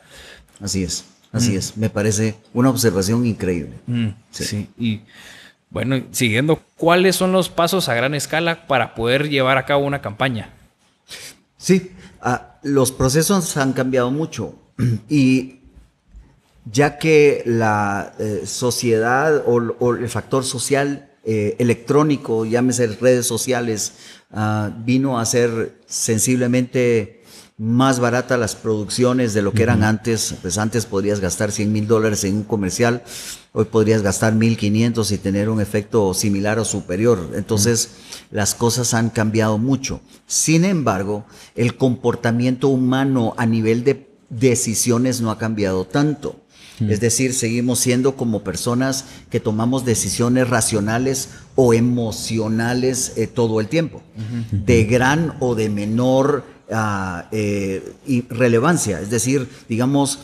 [0.61, 1.57] Así es, así mm.
[1.57, 1.77] es.
[1.77, 3.77] Me parece una observación increíble.
[3.87, 4.69] Mm, sí.
[4.77, 5.03] y
[5.71, 10.03] bueno, siguiendo, ¿cuáles son los pasos a gran escala para poder llevar a cabo una
[10.03, 10.51] campaña?
[11.57, 14.57] Sí, ah, los procesos han cambiado mucho
[15.09, 15.61] y
[16.65, 23.93] ya que la eh, sociedad o el factor social eh, electrónico, llámese redes sociales,
[24.31, 27.23] ah, vino a ser sensiblemente
[27.59, 30.35] más barata las producciones de lo que eran antes.
[30.41, 33.03] Pues antes podrías gastar 100 mil dólares en un comercial,
[33.53, 37.33] hoy podrías gastar 1.500 y tener un efecto similar o superior.
[37.35, 37.91] Entonces,
[38.31, 40.01] las cosas han cambiado mucho.
[40.27, 46.37] Sin embargo, el comportamiento humano a nivel de decisiones no ha cambiado tanto.
[46.81, 53.69] Es decir, seguimos siendo como personas que tomamos decisiones racionales o emocionales eh, todo el
[53.69, 54.03] tiempo,
[54.53, 57.35] de gran o de menor uh,
[58.31, 59.01] relevancia.
[59.01, 60.21] Es decir, digamos,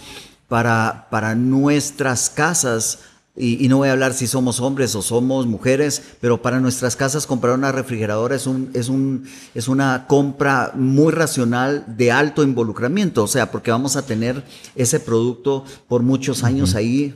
[0.48, 3.00] para, para nuestras casas,
[3.36, 7.26] y, no voy a hablar si somos hombres o somos mujeres, pero para nuestras casas
[7.26, 13.24] comprar una refrigeradora es, un, es, un, es una compra muy racional de alto involucramiento,
[13.24, 14.44] o sea, porque vamos a tener
[14.76, 17.14] ese producto por muchos años ahí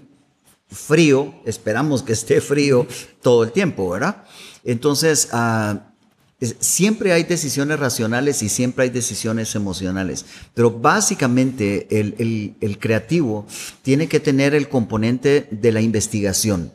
[0.68, 2.87] frío, esperamos que esté frío
[3.22, 4.24] todo el tiempo, ¿verdad?
[4.64, 5.78] Entonces, uh,
[6.61, 10.24] Siempre hay decisiones racionales y siempre hay decisiones emocionales,
[10.55, 13.44] pero básicamente el, creativo
[13.83, 16.72] tiene que tener el componente de la investigación,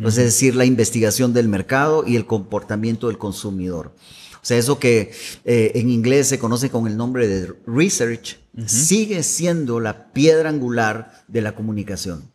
[0.00, 3.94] es decir, la investigación del mercado y el comportamiento del consumidor.
[4.42, 5.12] O sea, eso que
[5.44, 11.24] eh, en inglés se conoce con el nombre de research, sigue siendo la piedra angular
[11.28, 12.33] de la comunicación.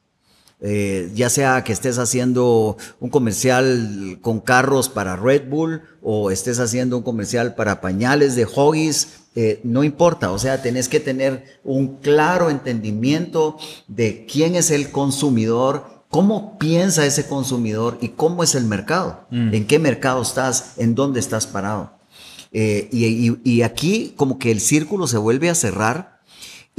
[0.61, 6.59] Eh, ya sea que estés haciendo un comercial con carros para Red Bull o estés
[6.59, 11.45] haciendo un comercial para pañales de Hoggies, eh, no importa, o sea, tenés que tener
[11.63, 18.53] un claro entendimiento de quién es el consumidor, cómo piensa ese consumidor y cómo es
[18.53, 19.53] el mercado, mm.
[19.53, 21.93] en qué mercado estás, en dónde estás parado.
[22.51, 26.18] Eh, y aquí como que el círculo se vuelve a cerrar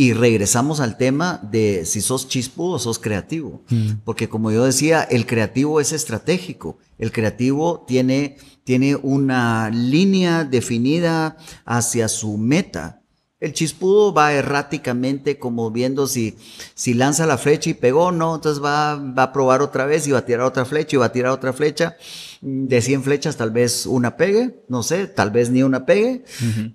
[0.01, 3.61] y regresamos al tema de si sos chispudo o sos creativo.
[3.69, 3.99] Mm.
[4.03, 6.79] Porque como yo decía, el creativo es estratégico.
[6.97, 11.37] El creativo tiene, tiene una línea definida
[11.67, 13.00] hacia su meta.
[13.41, 16.37] El chispudo va erráticamente como viendo si,
[16.75, 20.11] si lanza la flecha y pegó, no, entonces va, va a probar otra vez y
[20.11, 21.97] va a tirar otra flecha y va a tirar otra flecha.
[22.43, 26.25] De 100 flechas tal vez una pegue, no sé, tal vez ni una pegue,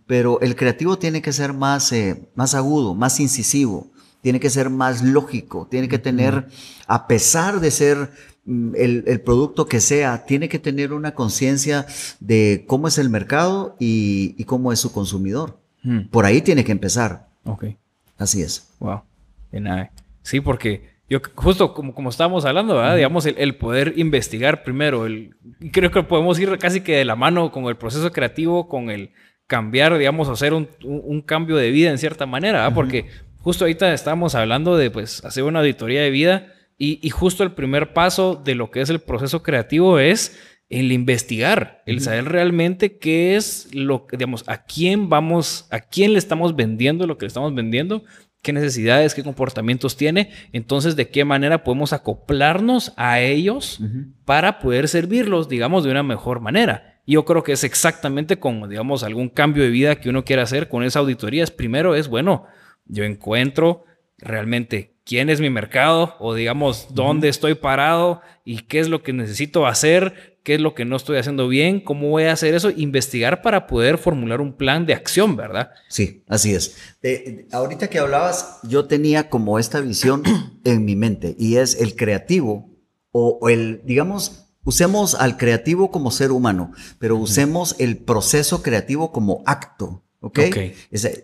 [0.07, 4.71] pero el creativo tiene que ser más, eh, más agudo, más incisivo, tiene que ser
[4.71, 6.47] más lógico, tiene que tener,
[6.87, 8.11] a pesar de ser
[8.45, 11.85] mm, el, el, producto que sea, tiene que tener una conciencia
[12.19, 15.64] de cómo es el mercado y, y cómo es su consumidor.
[15.85, 16.07] Mm.
[16.09, 17.27] Por ahí tiene que empezar.
[17.45, 17.65] Ok.
[18.17, 18.73] Así es.
[18.79, 19.03] Wow.
[19.51, 19.91] De nada.
[20.23, 22.95] Sí, porque yo justo como, como estábamos hablando, ¿verdad?
[22.95, 25.35] digamos, el, el, poder investigar primero, el,
[25.71, 29.11] creo que podemos ir casi que de la mano con el proceso creativo, con el
[29.45, 32.73] cambiar, digamos, hacer un, un, un cambio de vida en cierta manera, ¿verdad?
[32.73, 33.05] porque
[33.37, 36.47] justo ahorita estábamos hablando de pues hacer una auditoría de vida
[36.79, 40.37] y, y, justo el primer paso de lo que es el proceso creativo es
[40.69, 46.13] el investigar, el saber realmente qué es lo que, digamos, a quién vamos, a quién
[46.13, 48.03] le estamos vendiendo lo que le estamos vendiendo,
[48.41, 54.13] qué necesidades, qué comportamientos tiene, entonces de qué manera podemos acoplarnos a ellos uh -huh.
[54.23, 56.99] para poder servirlos, digamos, de una mejor manera.
[57.07, 60.69] Yo creo que es exactamente con, digamos, algún cambio de vida que uno quiera hacer
[60.69, 61.43] con esa auditoría.
[61.43, 62.45] Es primero es, bueno,
[62.85, 63.85] yo encuentro
[64.17, 69.13] realmente quién es mi mercado o digamos dónde estoy parado y qué es lo que
[69.13, 72.69] necesito hacer, qué es lo que no estoy haciendo bien, cómo voy a hacer eso,
[72.69, 75.71] investigar para poder formular un plan de acción, ¿verdad?
[75.89, 76.77] Sí, así es.
[77.01, 80.21] Eh, ahorita que hablabas, yo tenía como esta visión
[80.63, 82.69] en mi mente y es el creativo
[83.11, 89.11] o, o el, digamos, usemos al creativo como ser humano, pero usemos el proceso creativo
[89.11, 90.03] como acto.
[90.19, 90.39] ¿Ok?
[90.47, 90.75] okay.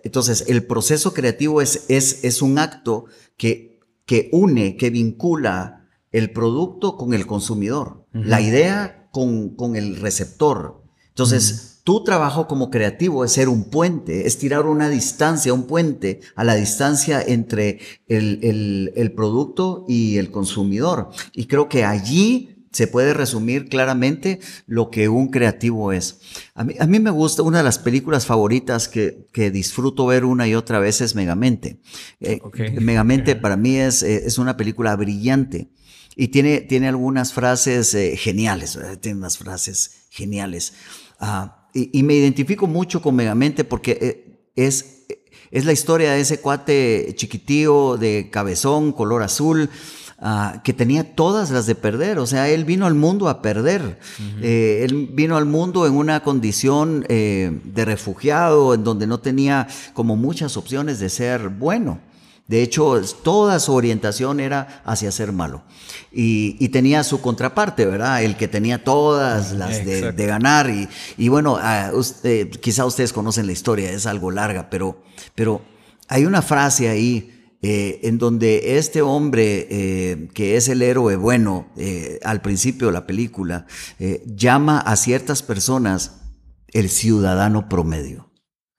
[0.03, 3.05] Entonces, el proceso creativo es, es, es un acto
[3.37, 8.25] que, que une, que vincula el producto con el consumidor, uh -huh.
[8.25, 10.81] la idea con, con, el receptor.
[11.09, 11.83] Entonces, -huh.
[11.83, 16.43] tu trabajo como creativo es ser un puente, es tirar una distancia, un puente a
[16.43, 21.09] la distancia entre el, el, el producto y el consumidor.
[21.33, 26.19] Y creo que allí se puede resumir claramente lo que un creativo es.
[26.55, 30.23] A mí, a mí me gusta, una de las películas favoritas que, que, disfruto ver
[30.23, 31.79] una y otra vez es Megamente.
[32.21, 32.71] Eh, okay.
[32.79, 35.69] Megamente para mí es, eh, es una película brillante
[36.15, 38.97] y tiene, tiene algunas frases eh, geniales, ¿verdad?
[38.97, 40.73] tiene unas frases geniales.
[41.19, 45.05] Uh, y, y, me identifico mucho con Megamente porque eh, es,
[45.51, 49.69] es la historia de ese cuate chiquitío de cabezón, color azul,
[50.23, 52.19] Uh, que tenía todas las de perder.
[52.19, 53.81] O sea, él vino al mundo a perder.
[53.81, 54.43] Uh -huh.
[54.43, 59.67] eh, él vino al mundo en una condición eh, de refugiado, en donde no tenía
[59.95, 61.99] como muchas opciones de ser bueno.
[62.51, 65.63] De hecho, toda su orientación era hacia ser malo.
[66.11, 68.23] Y, y tenía su contraparte, ¿verdad?
[68.23, 70.69] El que tenía todas las de, de ganar.
[70.69, 75.01] Y, y bueno, uh, usted, quizá ustedes conocen la historia, es algo larga, pero,
[75.33, 75.61] pero
[76.09, 81.69] hay una frase ahí eh, en donde este hombre, eh, que es el héroe bueno
[81.77, 83.65] eh, al principio de la película,
[84.25, 86.17] llama a ciertas personas
[86.73, 88.30] el ciudadano promedio.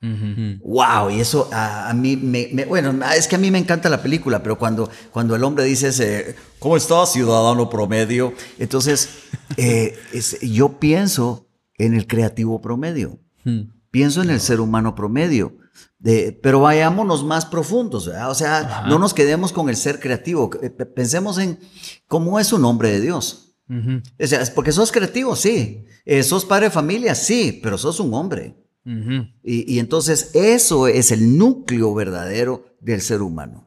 [0.02, 0.58] Uh -huh.
[0.62, 3.88] Wow, y eso a, a mí me, me, bueno, es que a mí me encanta
[3.88, 8.32] la película, pero cuando, cuando el hombre dice ese, ¿cómo estás, ciudadano promedio?
[8.58, 9.08] Entonces,
[9.56, 11.46] es, yo pienso
[11.78, 13.72] en el creativo promedio, uh -huh.
[13.92, 15.56] pienso en el ser humano promedio.
[16.00, 18.28] De, pero vayámonos más profundos, ¿verdad?
[18.28, 18.88] o sea, Ajá.
[18.88, 20.50] no nos quedemos con el ser creativo,
[20.96, 21.60] pensemos en
[22.08, 23.54] cómo es un hombre de Dios.
[23.68, 24.02] Uh -huh.
[24.20, 28.12] O sea, porque sos creativo, sí, eh, sos padre de familia, sí, pero sos un
[28.14, 28.56] hombre.
[28.84, 29.34] Uh -huh.
[29.44, 33.64] y, y entonces eso es el núcleo verdadero del ser humano.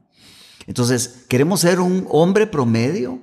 [0.68, 3.22] Entonces, ¿queremos ser un hombre promedio?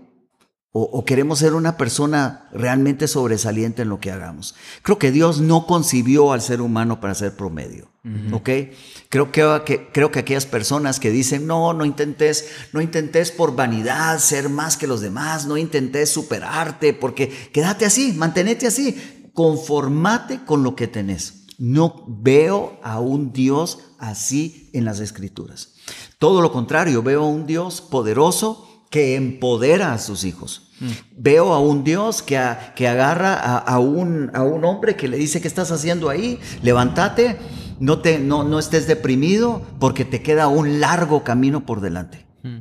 [0.75, 4.55] O, o, queremos ser una persona realmente sobresaliente en lo que hagamos.
[4.81, 7.91] Creo que Dios no concibió al ser humano para ser promedio.
[8.05, 8.35] Uh -huh.
[8.37, 8.75] ¿Ok?
[9.11, 13.55] Creo que, que, creo que aquellas personas que dicen, no, no intentes, no intentes por
[13.55, 18.97] vanidad ser más que los demás, no intentes superarte, porque quédate así, mantenete así,
[19.35, 21.42] conformate con lo que tenés.
[21.63, 25.75] No veo a un Dios así en las escrituras.
[26.19, 30.73] Todo lo contrario, veo a un Dios poderoso que empodera a sus hijos.
[30.81, 30.91] Mm.
[31.19, 35.07] Veo a un Dios que, a, que agarra a, a, un, a, un, hombre que
[35.07, 36.41] le dice, ¿qué estás haciendo ahí?
[36.65, 37.39] Levántate,
[37.79, 42.27] no, te, no, no estés deprimido porque te queda un largo camino por delante.
[42.43, 42.59] Mm.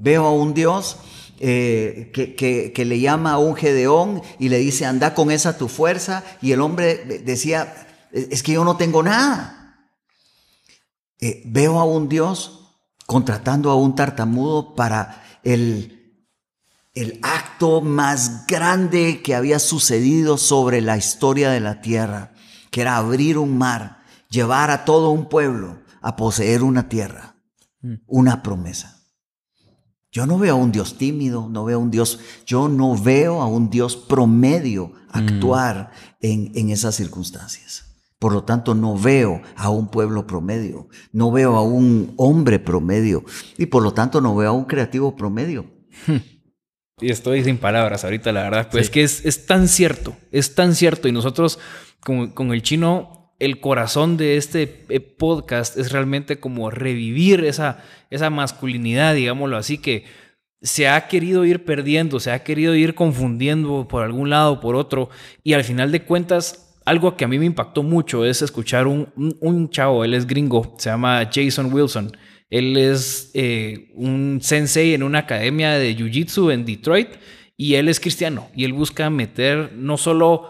[0.00, 0.96] Veo a un Dios
[1.38, 5.56] eh, que, que, que, le llama a un Gedeón y le dice, anda con esa
[5.56, 6.24] tu fuerza.
[6.42, 9.88] Y el hombre decía, es que yo no tengo nada.
[11.20, 16.24] Eh, veo a un Dios contratando a un tartamudo para el,
[16.94, 22.34] el acto más grande que había sucedido sobre la historia de la tierra,
[22.70, 27.36] que era abrir un mar, llevar a todo un pueblo a poseer una tierra,
[28.06, 29.02] una promesa.
[30.12, 33.42] Yo no veo a un Dios tímido, no veo a un Dios, yo no veo
[33.42, 35.90] a un Dios promedio actuar
[36.20, 37.87] en, en esas circunstancias.
[38.18, 43.24] Por lo tanto, no veo a un pueblo promedio, no veo a un hombre promedio
[43.56, 45.66] y por lo tanto no veo a un creativo promedio.
[47.00, 48.68] Y estoy sin palabras ahorita, la verdad.
[48.70, 51.06] Pues es que es, tan cierto, es tan cierto.
[51.06, 51.60] Y nosotros,
[52.00, 57.84] con, con el chino, el corazón de este eh, podcast es realmente como revivir esa,
[58.10, 60.04] esa masculinidad, digámoslo así, que
[60.60, 64.74] se ha querido ir perdiendo, se ha querido ir confundiendo por algún lado o por
[64.74, 65.08] otro.
[65.44, 69.08] Y al final de cuentas, algo que a mí me impactó mucho es escuchar un,
[69.40, 72.16] un, chavo, él es gringo, se llama Jason Wilson.
[72.48, 77.10] Él es eh, un sensei en una academia de Jiu-Jitsu en Detroit
[77.58, 80.48] y él es cristiano y él busca meter no solo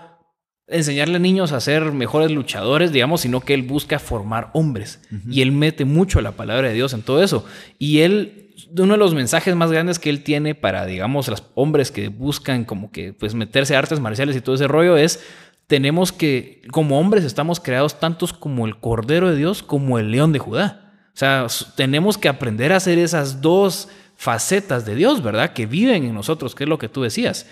[0.68, 5.40] enseñarle a niños a ser mejores luchadores, digamos, sino que él busca formar hombres y
[5.40, 7.44] él mete mucho la palabra de Dios en todo eso.
[7.80, 11.90] Y él, uno de los mensajes más grandes que él tiene para, digamos, los hombres
[11.90, 15.20] que buscan como que pues meterse a artes marciales y todo ese rollo es
[15.68, 20.32] tenemos que, como hombres, estamos creados tantos como el Cordero de Dios como el León
[20.32, 21.08] de Judá.
[21.14, 21.46] O sea,
[21.76, 25.52] tenemos que aprender a hacer esas dos facetas de Dios, ¿verdad?
[25.52, 27.46] Que viven en nosotros, que es lo que tú decías.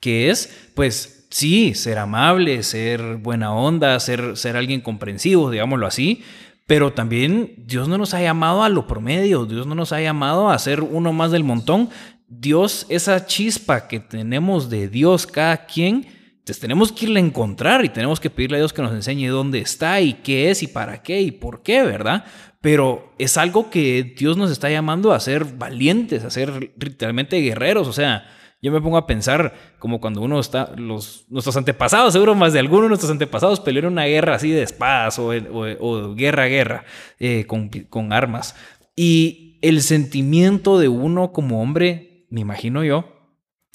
[0.00, 6.24] Que es, pues, sí, ser amable, ser buena onda, ser, ser alguien comprensivo, digámoslo así,
[6.66, 10.48] pero también Dios no nos ha llamado a lo promedio, Dios no nos ha llamado
[10.48, 11.90] a ser uno más del montón.
[12.28, 16.06] Dios, esa chispa que tenemos de Dios cada quien,
[16.40, 19.28] entonces tenemos que irle a encontrar y tenemos que pedirle a Dios que nos enseñe
[19.28, 22.24] dónde está y qué es y para qué y por qué, ¿verdad?
[22.62, 27.86] Pero es algo que Dios nos está llamando a ser valientes, a ser literalmente guerreros.
[27.88, 28.26] O sea,
[28.62, 32.60] yo me pongo a pensar como cuando uno está, los, nuestros antepasados, seguro más de
[32.60, 36.84] algunos de nuestros antepasados pelearon una guerra así de espadas o, o, guerra a guerra
[37.18, 38.56] eh, con, con armas.
[38.96, 43.19] Y el sentimiento de uno como hombre, me imagino yo,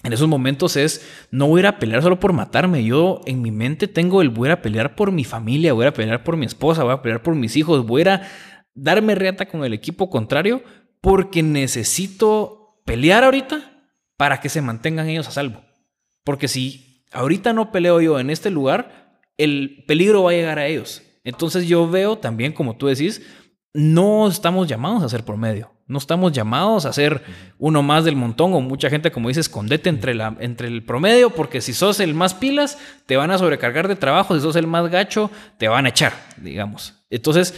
[0.04, 2.84] en esos momentos es, no voy a ir a pelear solo por matarme.
[2.84, 6.24] Yo en mi mente tengo el voy a, pelear por mi familia, voy a pelear
[6.24, 8.30] por mi esposa, voy a pelear por mis hijos, voy a
[8.76, 10.64] darme reata con el equipo contrario
[11.02, 15.64] porque necesito pelear ahorita para que se mantengan ellos a salvo.
[16.24, 20.68] Porque si ahorita no peleo yo en este lugar, el peligro va a llegar a
[20.68, 21.02] ellos.
[21.24, 23.26] Entonces yo veo también, como tú decís,
[23.76, 25.72] no estamos llamados a ser promedio.
[25.88, 27.22] No estamos llamados a ser
[27.60, 31.30] uno más del montón o mucha gente, como dice, escondete entre, la, entre el promedio
[31.30, 34.66] porque si sos el más pilas, te van a sobrecargar de trabajo, si sos el
[34.66, 37.06] más gacho, te van a echar, digamos.
[37.10, 37.54] Entonces,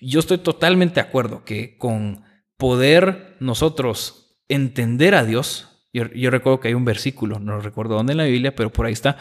[0.00, 2.22] yo estoy totalmente de acuerdo que con
[2.56, 8.12] poder nosotros entender a Dios, yo, yo recuerdo que hay un versículo, no recuerdo dónde
[8.12, 9.16] en la Biblia, pero por ahí está,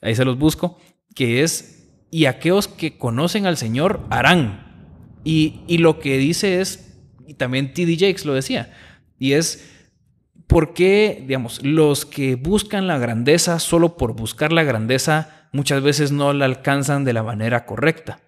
[0.00, 0.78] ahí se los busco,
[1.14, 4.69] que es, y aquellos que conocen al Señor harán.
[5.24, 6.96] Y, lo que dice es,
[7.26, 7.96] y también T.D.
[7.98, 8.72] Jakes lo decía,
[9.18, 9.68] y es
[10.46, 16.12] por qué, digamos, los que buscan la grandeza solo por buscar la grandeza muchas veces
[16.12, 18.20] no la alcanzan de la manera correcta.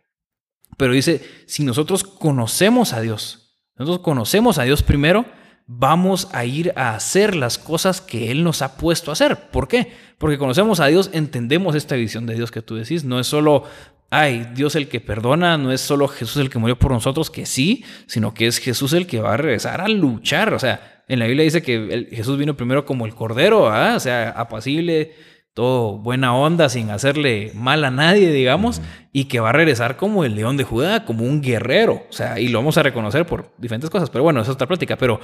[0.77, 5.25] Pero dice, si nosotros conocemos a Dios, nosotros conocemos a Dios primero,
[5.67, 9.51] vamos a ir a hacer las cosas que Él nos ha puesto a hacer.
[9.51, 9.93] ¿Por qué?
[10.19, 13.05] Porque conocemos a Dios, entendemos esta visión de Dios que tú decís.
[13.05, 13.65] No es solo
[14.13, 17.47] ay, Dios el que perdona, no es solo Jesús el que murió por nosotros, que
[17.47, 20.53] sí, sino que es Jesús el que va a regresar a luchar.
[20.53, 24.29] O sea, en la Biblia dice que Jesús vino primero como el cordero, o sea,
[24.29, 25.15] apacible,
[25.55, 28.83] todo buena onda, sin hacerle mal a nadie, digamos,
[29.13, 32.05] y que va a regresar como el león de Judá, como un guerrero.
[32.11, 34.69] O sea, y lo vamos a reconocer por diferentes cosas, pero bueno, esa es otra
[34.69, 34.99] plática.
[34.99, 35.21] Pero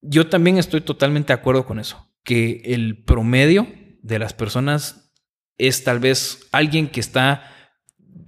[0.00, 3.66] yo también estoy totalmente de acuerdo con eso, que el promedio
[4.00, 5.12] de las personas
[5.58, 7.52] es tal vez alguien que está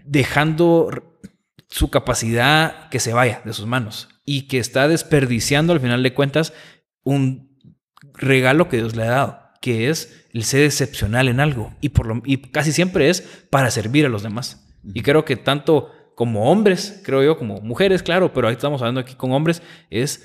[0.09, 0.91] dejando
[1.69, 6.15] su capacidad que se vaya de sus manos y que está desperdiciando al final de
[6.15, 6.53] cuentas
[7.03, 7.59] un
[8.15, 12.07] regalo que Dios le ha dado, que es el ser excepcional en algo y, por
[12.07, 14.67] lo, y casi siempre es para servir a los demás.
[14.95, 19.01] Y creo que tanto como hombres, creo yo, como mujeres, claro, pero ahí estamos hablando
[19.01, 20.25] aquí con hombres, es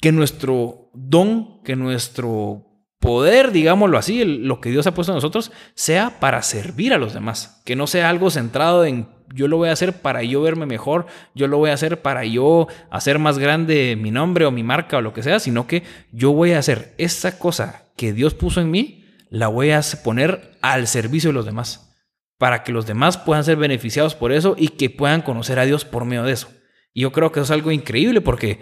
[0.00, 2.67] que nuestro don, que nuestro
[2.98, 7.14] poder, digámoslo así, lo que Dios ha puesto en nosotros, sea para servir a los
[7.14, 10.66] demás, que no sea algo centrado en yo lo voy a hacer para yo verme
[10.66, 14.62] mejor, yo lo voy a hacer para yo hacer más grande mi nombre o mi
[14.62, 15.82] marca o lo que sea, sino que
[16.12, 20.56] yo voy a hacer esa cosa que Dios puso en mí, la voy a poner
[20.62, 21.94] al servicio de los demás,
[22.38, 25.84] para que los demás puedan ser beneficiados por eso y que puedan conocer a Dios
[25.84, 26.48] por medio de eso.
[26.94, 28.60] Y yo creo que eso es algo increíble porque,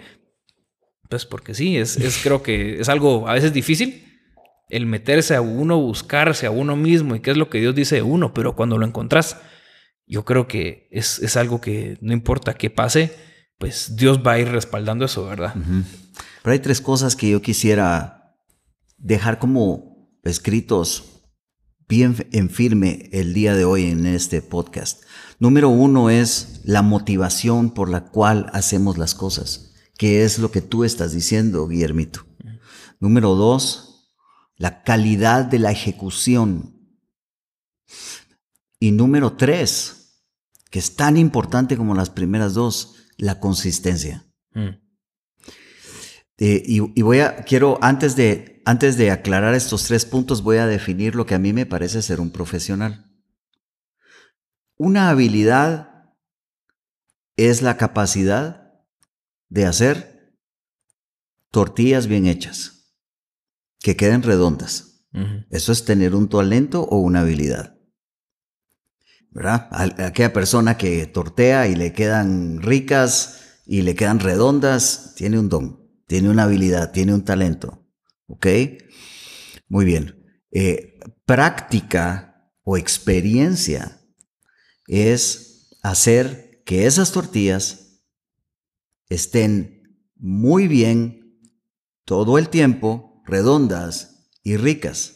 [1.09, 4.06] pues porque sí, es, es creo que es algo a veces difícil,
[4.69, 7.95] el meterse a uno, buscarse a uno mismo y qué es lo que Dios dice
[7.95, 9.37] de uno, pero cuando lo encontrás,
[10.05, 13.13] yo creo que es, algo que no importa qué pase,
[13.57, 15.53] pues Dios va a ir respaldando eso, ¿verdad?
[16.43, 18.35] Pero hay tres cosas que yo quisiera
[18.97, 21.17] dejar como escritos
[21.87, 25.03] bien en firme el día de hoy en este podcast.
[25.39, 30.61] Número uno es la motivación por la cual hacemos las cosas, que es lo que
[30.61, 32.25] tú estás diciendo, Guillermito.
[32.99, 33.86] Número dos,
[34.57, 36.75] la calidad de la ejecución.
[38.79, 40.23] Y número tres,
[40.69, 44.25] que es tan importante como las primeras dos, la consistencia.
[44.53, 44.69] Mm.
[46.39, 50.57] Eh, y, y, voy a, quiero, antes de, antes de aclarar estos tres puntos, voy
[50.57, 53.09] a definir lo que a mí me parece ser un profesional.
[54.75, 56.13] Una habilidad
[57.37, 58.83] es la capacidad
[59.49, 60.37] de hacer
[61.49, 62.76] tortillas bien hechas,
[63.79, 65.05] que queden redondas.
[65.13, 65.47] Uh -huh.
[65.49, 67.77] Eso es tener un talento o una habilidad.
[69.31, 69.67] ¿Verdad?
[69.71, 75.87] Aquella persona que tortea y le quedan ricas y le quedan redondas, tiene un don,
[76.07, 77.85] tiene una habilidad, tiene un talento.
[78.27, 78.47] ¿Ok?
[79.67, 80.23] Muy bien.
[80.51, 84.01] Eh, práctica o experiencia
[84.87, 88.01] es hacer que esas tortillas
[89.09, 89.83] estén
[90.15, 91.39] muy bien
[92.05, 95.13] todo el tiempo, redondas y ricas.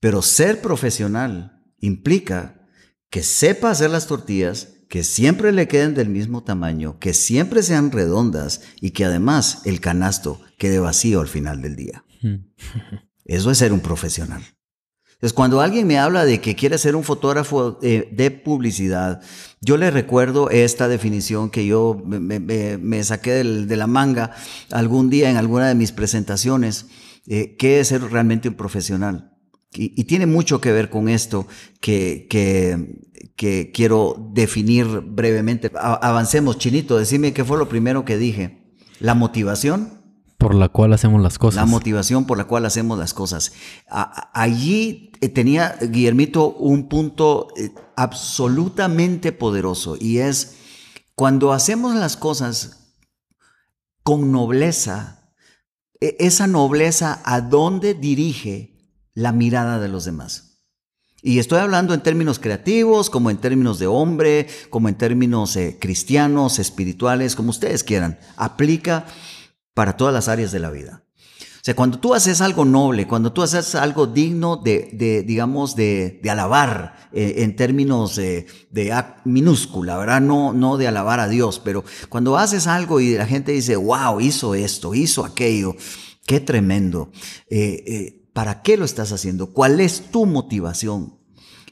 [0.00, 2.68] Pero ser profesional implica
[3.08, 7.90] que sepa hacer las tortillas, que siempre le queden del mismo tamaño, que siempre sean
[7.90, 12.04] redondas y que además el canasto quede vacío al final del día.
[13.24, 14.42] Eso es ser un profesional.
[15.16, 19.22] Entonces, cuando alguien me habla de que quiere ser un fotógrafo eh, de publicidad,
[19.62, 24.32] yo le recuerdo esta definición que yo me, saqué del, de la manga
[24.70, 26.88] algún día en alguna de mis presentaciones,
[27.26, 29.32] eh, ¿qué es ser realmente un profesional?
[29.72, 31.46] Y, tiene mucho que ver con esto
[31.80, 33.00] que, que,
[33.36, 35.70] que quiero definir brevemente.
[35.74, 38.62] Avancemos, Chinito, decime qué fue lo primero que dije.
[39.00, 39.95] La motivación.
[40.46, 41.56] Por la cual hacemos las cosas.
[41.56, 43.50] La motivación por la cual hacemos las cosas.
[43.88, 50.54] Allí eh, tenía Guillermito un punto eh, absolutamente poderoso y es
[51.16, 52.94] cuando hacemos las cosas
[54.04, 55.32] con nobleza,
[56.00, 60.60] e, esa nobleza a dónde dirige la mirada de los demás.
[61.22, 65.76] Y estoy hablando en términos creativos, como en términos de hombre, como en términos eh,
[65.80, 68.20] cristianos, espirituales, como ustedes quieran.
[68.36, 69.06] Aplica
[69.76, 71.04] para todas las áreas de la vida.
[71.38, 75.76] O sea, cuando tú haces algo noble, cuando tú haces algo digno de, de digamos,
[75.76, 80.22] de, de alabar eh, en términos de, de minúscula, ¿verdad?
[80.22, 84.18] No, no de alabar a Dios, pero cuando haces algo y la gente dice, wow,
[84.18, 85.76] hizo esto, hizo aquello,
[86.24, 87.10] qué tremendo.
[87.50, 89.52] Eh, eh, ¿Para qué lo estás haciendo?
[89.52, 91.15] ¿Cuál es tu motivación?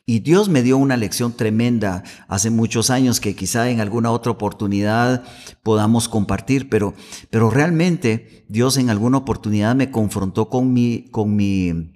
[0.07, 4.33] Y Dios me dio una lección tremenda hace muchos años que quizá en alguna otra
[4.33, 5.25] oportunidad
[5.63, 6.95] podamos compartir, pero,
[7.31, 11.93] pero realmente Dios en alguna oportunidad me confrontó con mi, con mi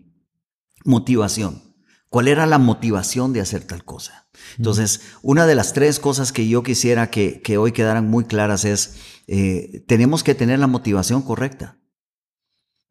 [0.84, 1.62] motivación.
[2.08, 4.28] ¿Cuál era la motivación de hacer tal cosa?
[4.56, 8.64] Entonces, una de las tres cosas que yo quisiera que, que hoy quedaran muy claras
[8.64, 8.96] es,
[9.26, 11.78] eh, tenemos que tener la motivación correcta.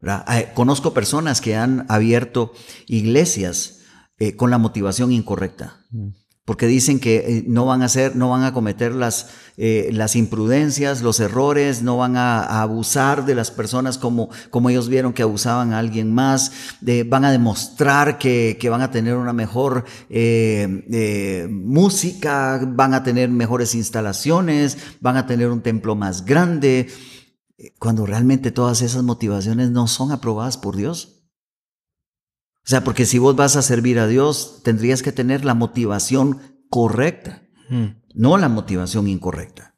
[0.00, 0.52] ¿verdad?
[0.54, 2.52] Conozco personas que han abierto
[2.86, 3.77] iglesias
[4.18, 5.76] eh, con la motivación incorrecta.
[6.48, 10.16] Porque dicen que eh, no van a hacer, no van a cometer las, eh, las
[10.16, 15.12] imprudencias, los errores, no van a, a, abusar de las personas como, como ellos vieron
[15.12, 19.34] que abusaban a alguien más, de, van a demostrar que, que, van a tener una
[19.34, 26.88] mejor eh, música, van a tener mejores instalaciones, van a tener un templo más grande,
[27.78, 31.17] cuando realmente todas esas motivaciones no son aprobadas por Dios.
[32.68, 36.66] O sea, porque si vos vas a servir a Dios, tendrías que tener la motivación
[36.68, 37.86] correcta, mm.
[38.12, 39.74] no la motivación incorrecta.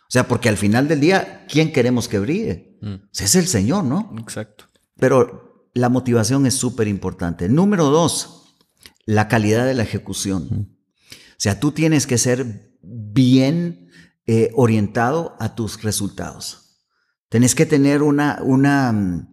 [0.00, 2.80] O sea, porque al final del día, ¿quién queremos que brille?
[2.82, 2.94] Mm.
[2.94, 4.12] O sea, es el Señor, ¿no?
[4.18, 4.64] Exacto.
[4.96, 7.48] Pero la motivación es súper importante.
[7.48, 8.56] Número dos,
[9.04, 10.48] la calidad de la ejecución.
[10.50, 10.60] Mm.
[10.62, 13.88] O sea, tú tienes que ser bien
[14.26, 16.82] eh, orientado a tus resultados.
[17.28, 19.28] Tenés que tener una, una,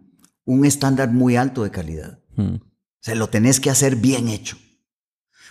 [0.45, 2.19] un estándar muy alto de calidad.
[2.37, 2.72] O
[3.03, 4.57] sea, lo tenés que hacer bien hecho.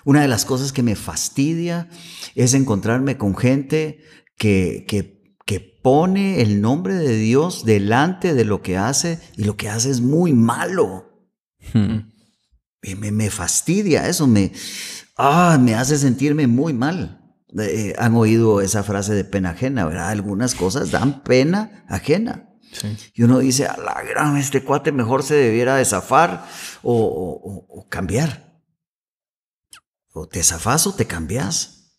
[0.05, 1.89] Una de las cosas que me fastidia
[2.35, 4.01] es encontrarme con gente
[4.37, 9.57] que, que, que, pone el nombre de Dios delante de lo que hace y lo
[9.57, 11.29] que hace es muy malo.
[11.73, 12.13] Hmm.
[13.01, 14.53] Me, me, fastidia eso, me,
[15.17, 17.35] ah, me hace sentirme muy mal.
[17.59, 20.11] Eh, han oído esa frase de pena ajena, ¿verdad?
[20.11, 22.52] Algunas cosas dan pena ajena.
[23.15, 26.47] Y uno dice, a la gran, este cuate mejor se debiera de zafar
[26.83, 28.61] o, cambiar.
[30.13, 31.97] O te zafas o te cambias.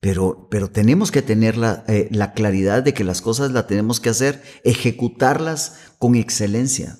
[0.00, 4.00] Pero, pero tenemos que tener la, eh, la claridad de que las cosas las tenemos
[4.00, 6.98] que hacer, ejecutarlas con excelencia.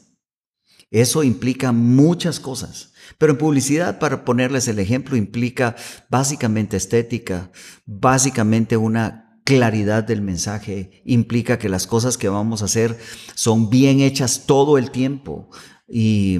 [0.92, 2.92] Eso implica muchas cosas.
[3.18, 5.74] Pero en publicidad, para ponerles el ejemplo, implica
[6.08, 7.50] básicamente estética,
[7.86, 12.98] básicamente una claridad del mensaje, implica que las cosas que vamos a hacer
[13.34, 15.50] son bien hechas todo el tiempo
[15.88, 16.38] y,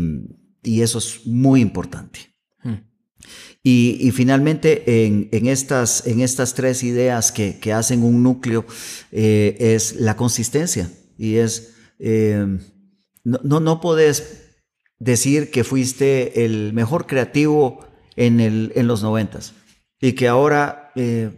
[0.63, 2.33] y eso es muy importante.
[3.65, 8.67] Y, finalmente, en, estas, en estas tres ideas que, hacen un núcleo,
[9.13, 10.91] eh, es la consistencia.
[11.17, 12.45] Y es, eh,
[13.23, 14.57] no, no, no puedes
[14.99, 17.87] decir que fuiste el mejor creativo
[18.17, 19.55] en, el, en los noventas.
[20.01, 21.31] Y que ahora eh,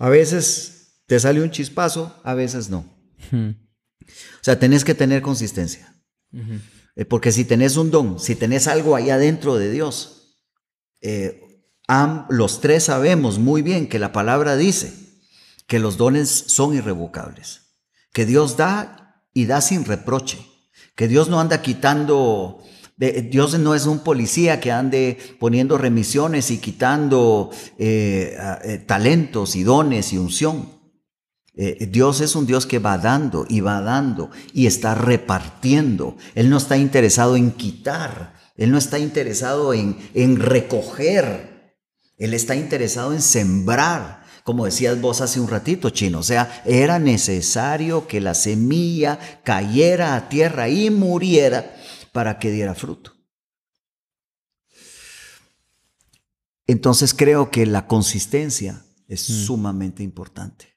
[0.00, 2.86] a veces te sale un chispazo, a veces no.
[3.32, 5.94] O sea, tenés que tener consistencia.
[7.08, 10.38] porque si tenés un don, si tenés algo ahí adentro de Dios,
[12.28, 14.92] los tres sabemos muy bien que la palabra dice
[15.66, 17.62] que los dones son irrevocables,
[18.12, 20.38] que Dios da y da sin reproche,
[20.94, 22.62] que Dios no anda quitando,
[22.96, 29.62] Dios no es un policía que ande poniendo remisiones y quitando eh, eh, talentos y
[29.62, 30.81] dones y unción.
[31.54, 36.16] Eh, Dios es un Dios que va dando y va dando y está repartiendo.
[36.34, 41.52] Él no está interesado en quitar, Él no está interesado en, en recoger
[42.22, 46.20] él está interesado en sembrar, como decías vos hace un ratito, chino.
[46.20, 51.74] O sea, era necesario que la semilla cayera a tierra y muriera
[52.12, 53.12] para que diera fruto.
[56.68, 59.44] Entonces creo que la consistencia es mm.
[59.44, 60.76] sumamente importante.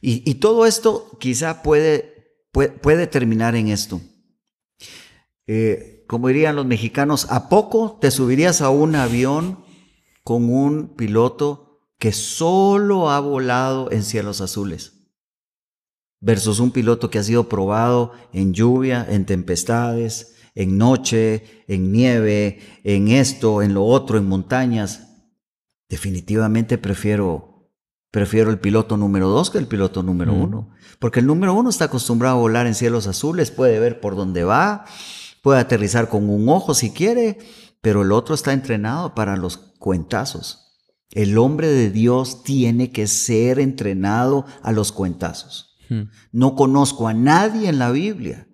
[0.00, 4.00] Y, todo esto quizá puede, puede, terminar en esto.
[5.46, 9.64] Eh, como dirían los mexicanos, ¿a poco te subirías a un avión
[10.22, 14.92] con un piloto que solo ha volado en cielos azules,
[16.20, 22.60] versus un piloto que ha sido probado en lluvia, en tempestades, en noche, en nieve,
[22.84, 25.08] en esto, en lo otro, en montañas.
[25.88, 27.47] Definitivamente prefiero,
[28.10, 31.86] prefiero el piloto número dos que el piloto número uno, porque el número uno está
[31.86, 34.84] acostumbrado a volar en cielos azules, puede ver por dónde va,
[35.42, 37.38] puede aterrizar con un ojo si quiere,
[37.80, 40.64] pero el otro está entrenado para los cuentazos.
[41.10, 45.78] El hombre de Dios tiene que ser entrenado a los cuentazos.
[45.88, 46.10] Hmm.
[46.32, 48.48] No conozco a nadie en la Biblia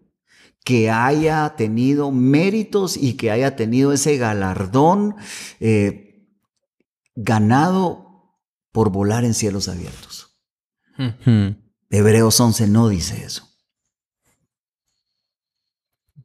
[0.64, 5.16] que haya tenido méritos y que haya tenido ese galardón
[5.60, 6.26] eh,
[7.14, 8.13] ganado
[8.74, 10.36] por volar en cielos abiertos.
[10.96, 11.50] Hmm.
[11.90, 13.48] Hebreos 11 no dice eso.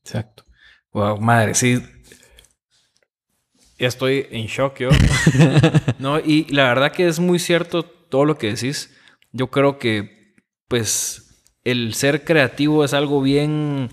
[0.04, 0.46] Exacto.
[0.92, 1.80] Wow, madre, sí,
[3.78, 4.90] ya estoy en shock yo.
[6.00, 8.98] no, y la verdad que es muy cierto todo lo que decís.
[9.32, 10.34] Yo creo que,
[10.68, 13.92] pues, el ser creativo es algo bien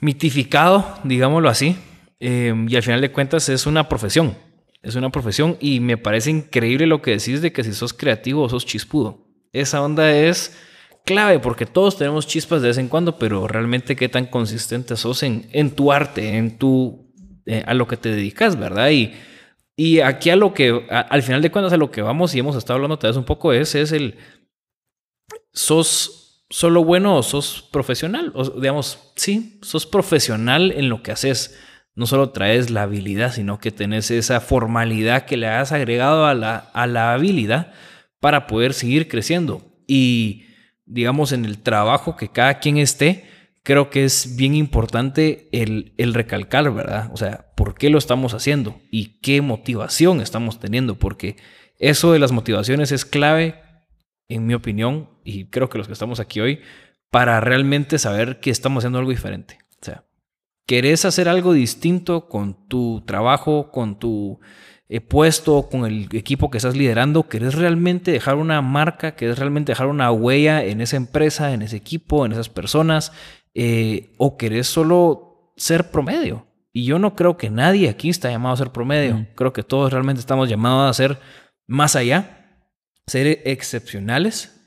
[0.00, 1.78] mitificado, digámoslo así.
[2.20, 4.36] Em, y al final de cuentas es una profesión.
[4.82, 8.48] Es una profesión y me parece increíble lo que decís de que si sos creativo
[8.48, 9.26] sos chispudo.
[9.52, 10.56] Esa onda es
[11.04, 15.22] clave porque todos tenemos chispas de vez en cuando, pero realmente qué tan consistente sos
[15.22, 17.12] en, en tu arte, en tu
[17.46, 18.90] eh, a lo que te dedicas, ¿verdad?
[18.90, 19.12] Y,
[19.76, 22.56] y aquí a lo que, al final de cuentas, a lo que vamos y hemos
[22.56, 24.16] estado hablando tal vez un poco es, es el,
[25.52, 31.58] sos solo bueno o sos profesional, o, digamos, sí, sos profesional en lo que haces.
[31.94, 36.34] No solo traes la habilidad, sino que tenés esa formalidad que le has agregado a
[36.34, 37.72] la, a la habilidad
[38.20, 39.62] para poder seguir creciendo.
[39.86, 40.46] Y
[40.86, 43.24] digamos, en el trabajo que cada quien esté,
[43.62, 47.10] creo que es bien importante el, recalcar, ¿verdad?
[47.12, 48.80] O sea, ¿por qué lo estamos haciendo?
[48.90, 50.98] ¿Y qué motivación estamos teniendo?
[50.98, 51.36] Porque
[51.78, 53.60] eso de las motivaciones es clave,
[54.28, 56.60] en mi opinión, y creo que los que estamos aquí hoy,
[57.10, 59.58] para realmente saber que estamos haciendo algo diferente.
[60.66, 64.40] Querés hacer algo distinto con tu trabajo, con tu
[64.88, 69.72] eh, puesto, con el equipo que estás liderando, querés realmente dejar una marca, querés realmente
[69.72, 73.10] dejar una huella en esa empresa, en ese equipo, en esas personas,
[73.54, 76.46] eh, o querés solo ser promedio.
[76.74, 79.26] Y yo no creo que nadie aquí está llamado a ser promedio.
[79.34, 81.18] Creo que todos realmente estamos llamados a ser
[81.66, 82.60] más allá,
[83.06, 84.66] ser excepcionales.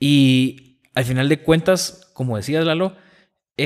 [0.00, 2.96] Y al final de cuentas, como decías Lalo,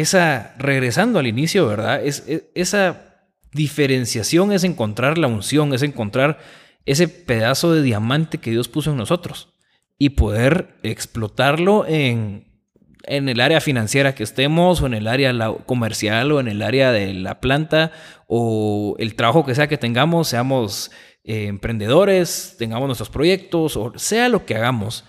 [0.00, 2.04] esa, regresando al inicio, ¿verdad?
[2.04, 6.38] Es, es, esa diferenciación es encontrar la unción, es encontrar
[6.86, 9.54] ese pedazo de diamante que Dios puso en nosotros
[9.98, 12.54] y poder explotarlo en
[13.06, 15.32] en el área financiera que estemos, o en el área
[15.66, 17.92] comercial, o en el área de la planta,
[18.26, 20.90] o el trabajo que sea que tengamos, seamos
[21.24, 25.04] eh, emprendedores, tengamos nuestros proyectos o sea lo que hagamos,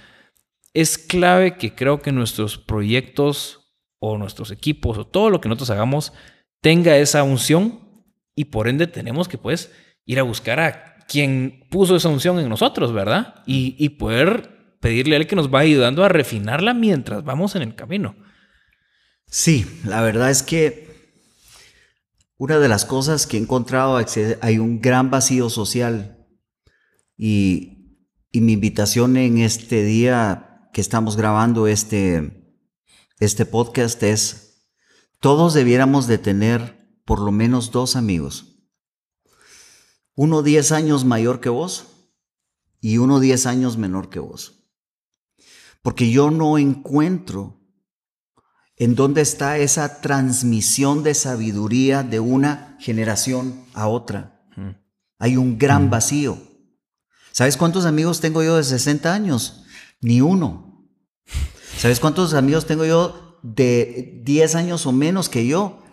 [0.74, 3.65] es clave que creo que nuestros proyectos
[4.12, 6.14] o nuestros equipos o todo lo que nosotros hagamos
[6.62, 7.80] tenga esa unción
[8.36, 9.72] y por ende tenemos que pues
[10.06, 13.44] ir a buscar a quien puso esa unción en nosotros, ¿verdad?
[13.46, 17.62] Y, y poder pedirle a él que nos va ayudando a refinarla mientras vamos en
[17.62, 18.16] el camino.
[19.28, 20.86] Sí, la verdad es que
[22.38, 26.28] una de las cosas que he encontrado es que hay un gran vacío social
[27.18, 28.00] y,
[28.32, 32.45] y mi invitación en este día que estamos grabando este,
[33.20, 34.68] este podcast es,
[35.20, 38.58] todos debiéramos de tener por lo menos dos amigos.
[40.16, 41.88] Uno 10 años mayor que vos
[42.82, 44.66] y uno 10 años menor que vos.
[45.82, 47.62] Porque yo no encuentro
[48.78, 54.46] en dónde está esa transmisión de sabiduría de una generación a otra.
[55.20, 56.38] Hay un gran vacío.
[57.32, 59.64] ¿Sabes cuántos amigos tengo yo de 60 años?
[60.02, 60.65] Ni uno.
[61.78, 65.84] ¿Sabes cuántos amigos tengo yo de 10 años o menos que yo?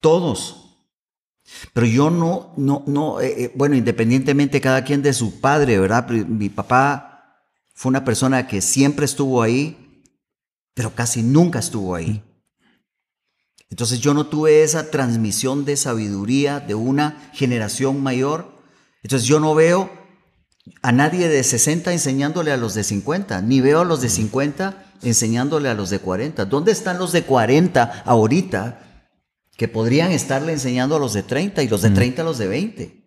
[0.00, 0.86] Todos.
[1.72, 6.08] Pero yo no, no, no, eh, eh, bueno, independientemente cada quien de su padre, ¿verdad?
[6.08, 7.42] Mi papá
[7.74, 10.02] fue una persona que siempre estuvo ahí,
[10.74, 12.22] pero casi nunca estuvo ahí.
[13.70, 18.52] Entonces yo no tuve esa transmisión de sabiduría de una generación mayor.
[19.02, 19.90] Entonces yo no veo
[20.82, 24.92] a nadie de 60 enseñándole a los de 50, ni veo a los de 50
[25.02, 26.44] enseñándole a los de 40.
[26.44, 29.08] ¿Dónde están los de 40 ahorita
[29.56, 32.48] que podrían estarle enseñando a los de 30 y los de 30 a los de
[32.48, 33.02] 20?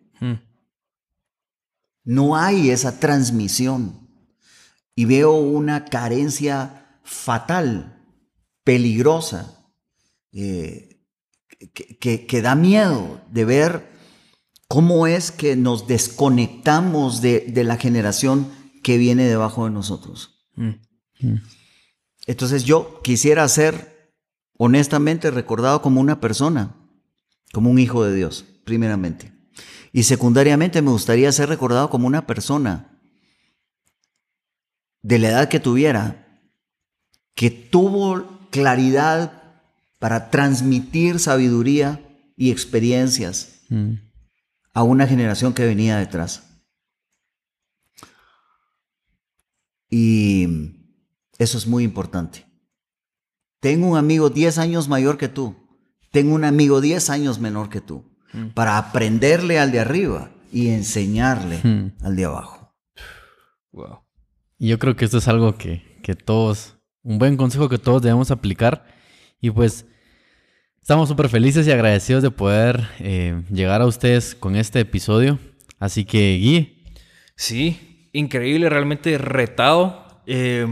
[2.03, 4.05] No hay esa transmisión.
[4.97, 8.01] Y veo una carencia fatal,
[8.63, 9.65] peligrosa,
[10.31, 11.01] eh,
[11.73, 13.94] que, que, que da miedo de ver
[14.67, 18.49] cómo es que nos desconectamos de, de, la generación
[18.83, 20.45] que viene debajo de nosotros.
[20.55, 20.71] Mm.
[22.27, 24.13] Entonces yo quisiera ser
[24.57, 26.75] honestamente recordado como una persona,
[27.51, 29.31] como un hijo de Dios, primeramente.
[29.91, 32.99] Y secundariamente me gustaría ser recordado como una persona
[35.01, 36.27] de la edad que tuviera,
[37.35, 39.43] que tuvo claridad
[39.99, 42.01] para transmitir sabiduría
[42.35, 43.93] y experiencias mm.
[44.75, 46.43] A una generación que venía detrás.
[49.89, 50.47] Y
[51.39, 52.45] eso es muy importante.
[53.61, 55.55] Tengo un amigo 10 años mayor que tú.
[56.11, 58.03] Tengo un amigo 10 años menor que tú.
[58.33, 58.47] Mm.
[58.47, 62.05] Para aprenderle al de arriba y enseñarle mm.
[62.05, 62.75] al de abajo.
[63.71, 64.01] Wow.
[64.57, 68.01] Y yo creo que esto es algo que, que todos, un buen consejo que todos
[68.01, 68.85] debemos aplicar.
[69.39, 69.85] Y pues
[70.85, 75.39] estamos súper felices y agradecidos de poder eh, llegar a ustedes con este episodio.
[75.79, 76.93] Así que, Guy.
[77.35, 80.21] Sí, increíble, realmente retado.
[80.27, 80.67] Eh,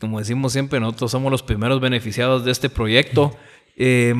[0.00, 3.36] como decimos siempre, nosotros somos los primeros beneficiados de este proyecto.
[3.78, 4.14] Eh,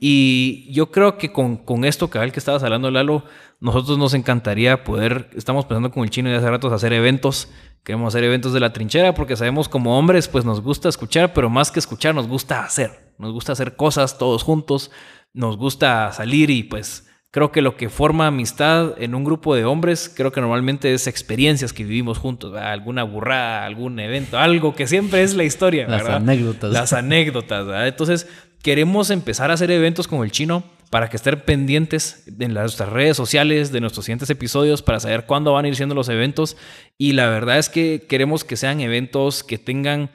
[0.00, 3.26] y yo creo que con, con esto, cabal, que estabas hablando, Lalo,
[3.60, 7.50] nosotros nos encantaría poder, estamos pensando con el chino de hace ratos hacer eventos,
[7.84, 11.50] queremos hacer eventos de la trinchera porque sabemos como hombres, pues nos gusta escuchar, pero
[11.50, 14.90] más que escuchar, nos gusta hacer, nos gusta hacer cosas todos juntos,
[15.32, 19.64] nos gusta salir y pues Creo que lo que forma amistad en un grupo de
[19.64, 22.72] hombres, creo que normalmente es experiencias que vivimos juntos, ¿verdad?
[22.72, 25.88] alguna burrada, algún evento, algo que siempre es la historia.
[25.88, 26.70] Las anécdotas.
[26.70, 27.64] Las anécdotas.
[27.64, 27.88] ¿verdad?
[27.88, 28.28] Entonces,
[28.62, 33.16] queremos empezar a hacer eventos con el chino para que estén pendientes en nuestras redes
[33.16, 36.58] sociales de nuestros siguientes episodios para saber cuándo van a ir siendo los eventos.
[36.98, 40.10] Y la verdad es que queremos que sean eventos que tengan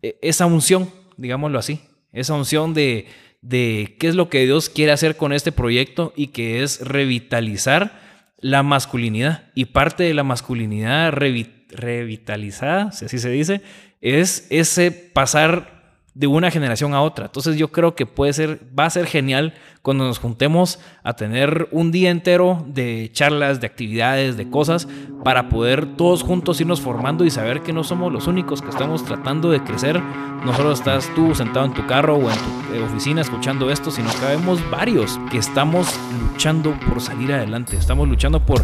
[0.00, 0.88] eh, esa unción,
[1.18, 1.82] digámoslo así,
[2.12, 3.06] esa unción de
[3.42, 8.00] de qué es lo que Dios quiere hacer con este proyecto y que es revitalizar
[8.38, 9.50] la masculinidad.
[9.54, 13.60] Y parte de la masculinidad revitalizada, si así se dice,
[14.00, 15.71] es ese pasar
[16.14, 17.26] de una generación a otra.
[17.26, 21.68] Entonces yo creo que puede ser, va a ser genial cuando nos juntemos a tener
[21.72, 24.86] un día entero de charlas, de actividades, de cosas,
[25.24, 29.04] para poder todos juntos irnos formando y saber que no somos los únicos que estamos
[29.04, 30.00] tratando de crecer.
[30.44, 33.90] No solo estás tú sentado en tu carro o en tu eh, oficina escuchando esto,
[33.90, 35.88] sino que vemos varios que estamos
[36.20, 38.62] luchando por salir adelante, estamos luchando por...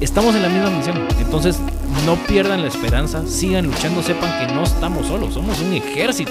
[0.00, 1.60] Estamos en la misma misión, entonces
[2.06, 6.30] no pierdan la esperanza, sigan luchando, sepan que no estamos solos, somos un ejército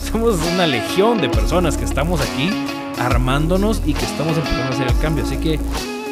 [0.10, 2.50] somos una legión de personas que estamos aquí
[2.98, 5.24] armándonos y que estamos empezando a hacer el cambio.
[5.24, 5.58] Así que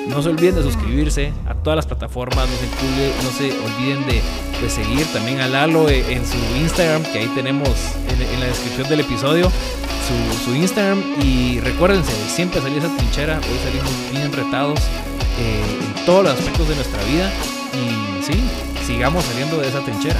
[0.09, 4.23] no se olviden de suscribirse a todas las plataformas, no se, no se olviden de,
[4.69, 7.69] seguir también a Lalo en su Instagram, que ahí tenemos
[8.09, 9.51] en, la descripción del episodio
[10.45, 11.03] su, Instagram.
[11.23, 14.81] Y recuérdense, siempre salir esa trinchera, hoy salimos bien retados
[15.39, 15.63] eh,
[15.97, 17.31] en todos los aspectos de nuestra vida
[17.75, 18.43] y sí,
[18.87, 20.19] sigamos saliendo de esa trinchera.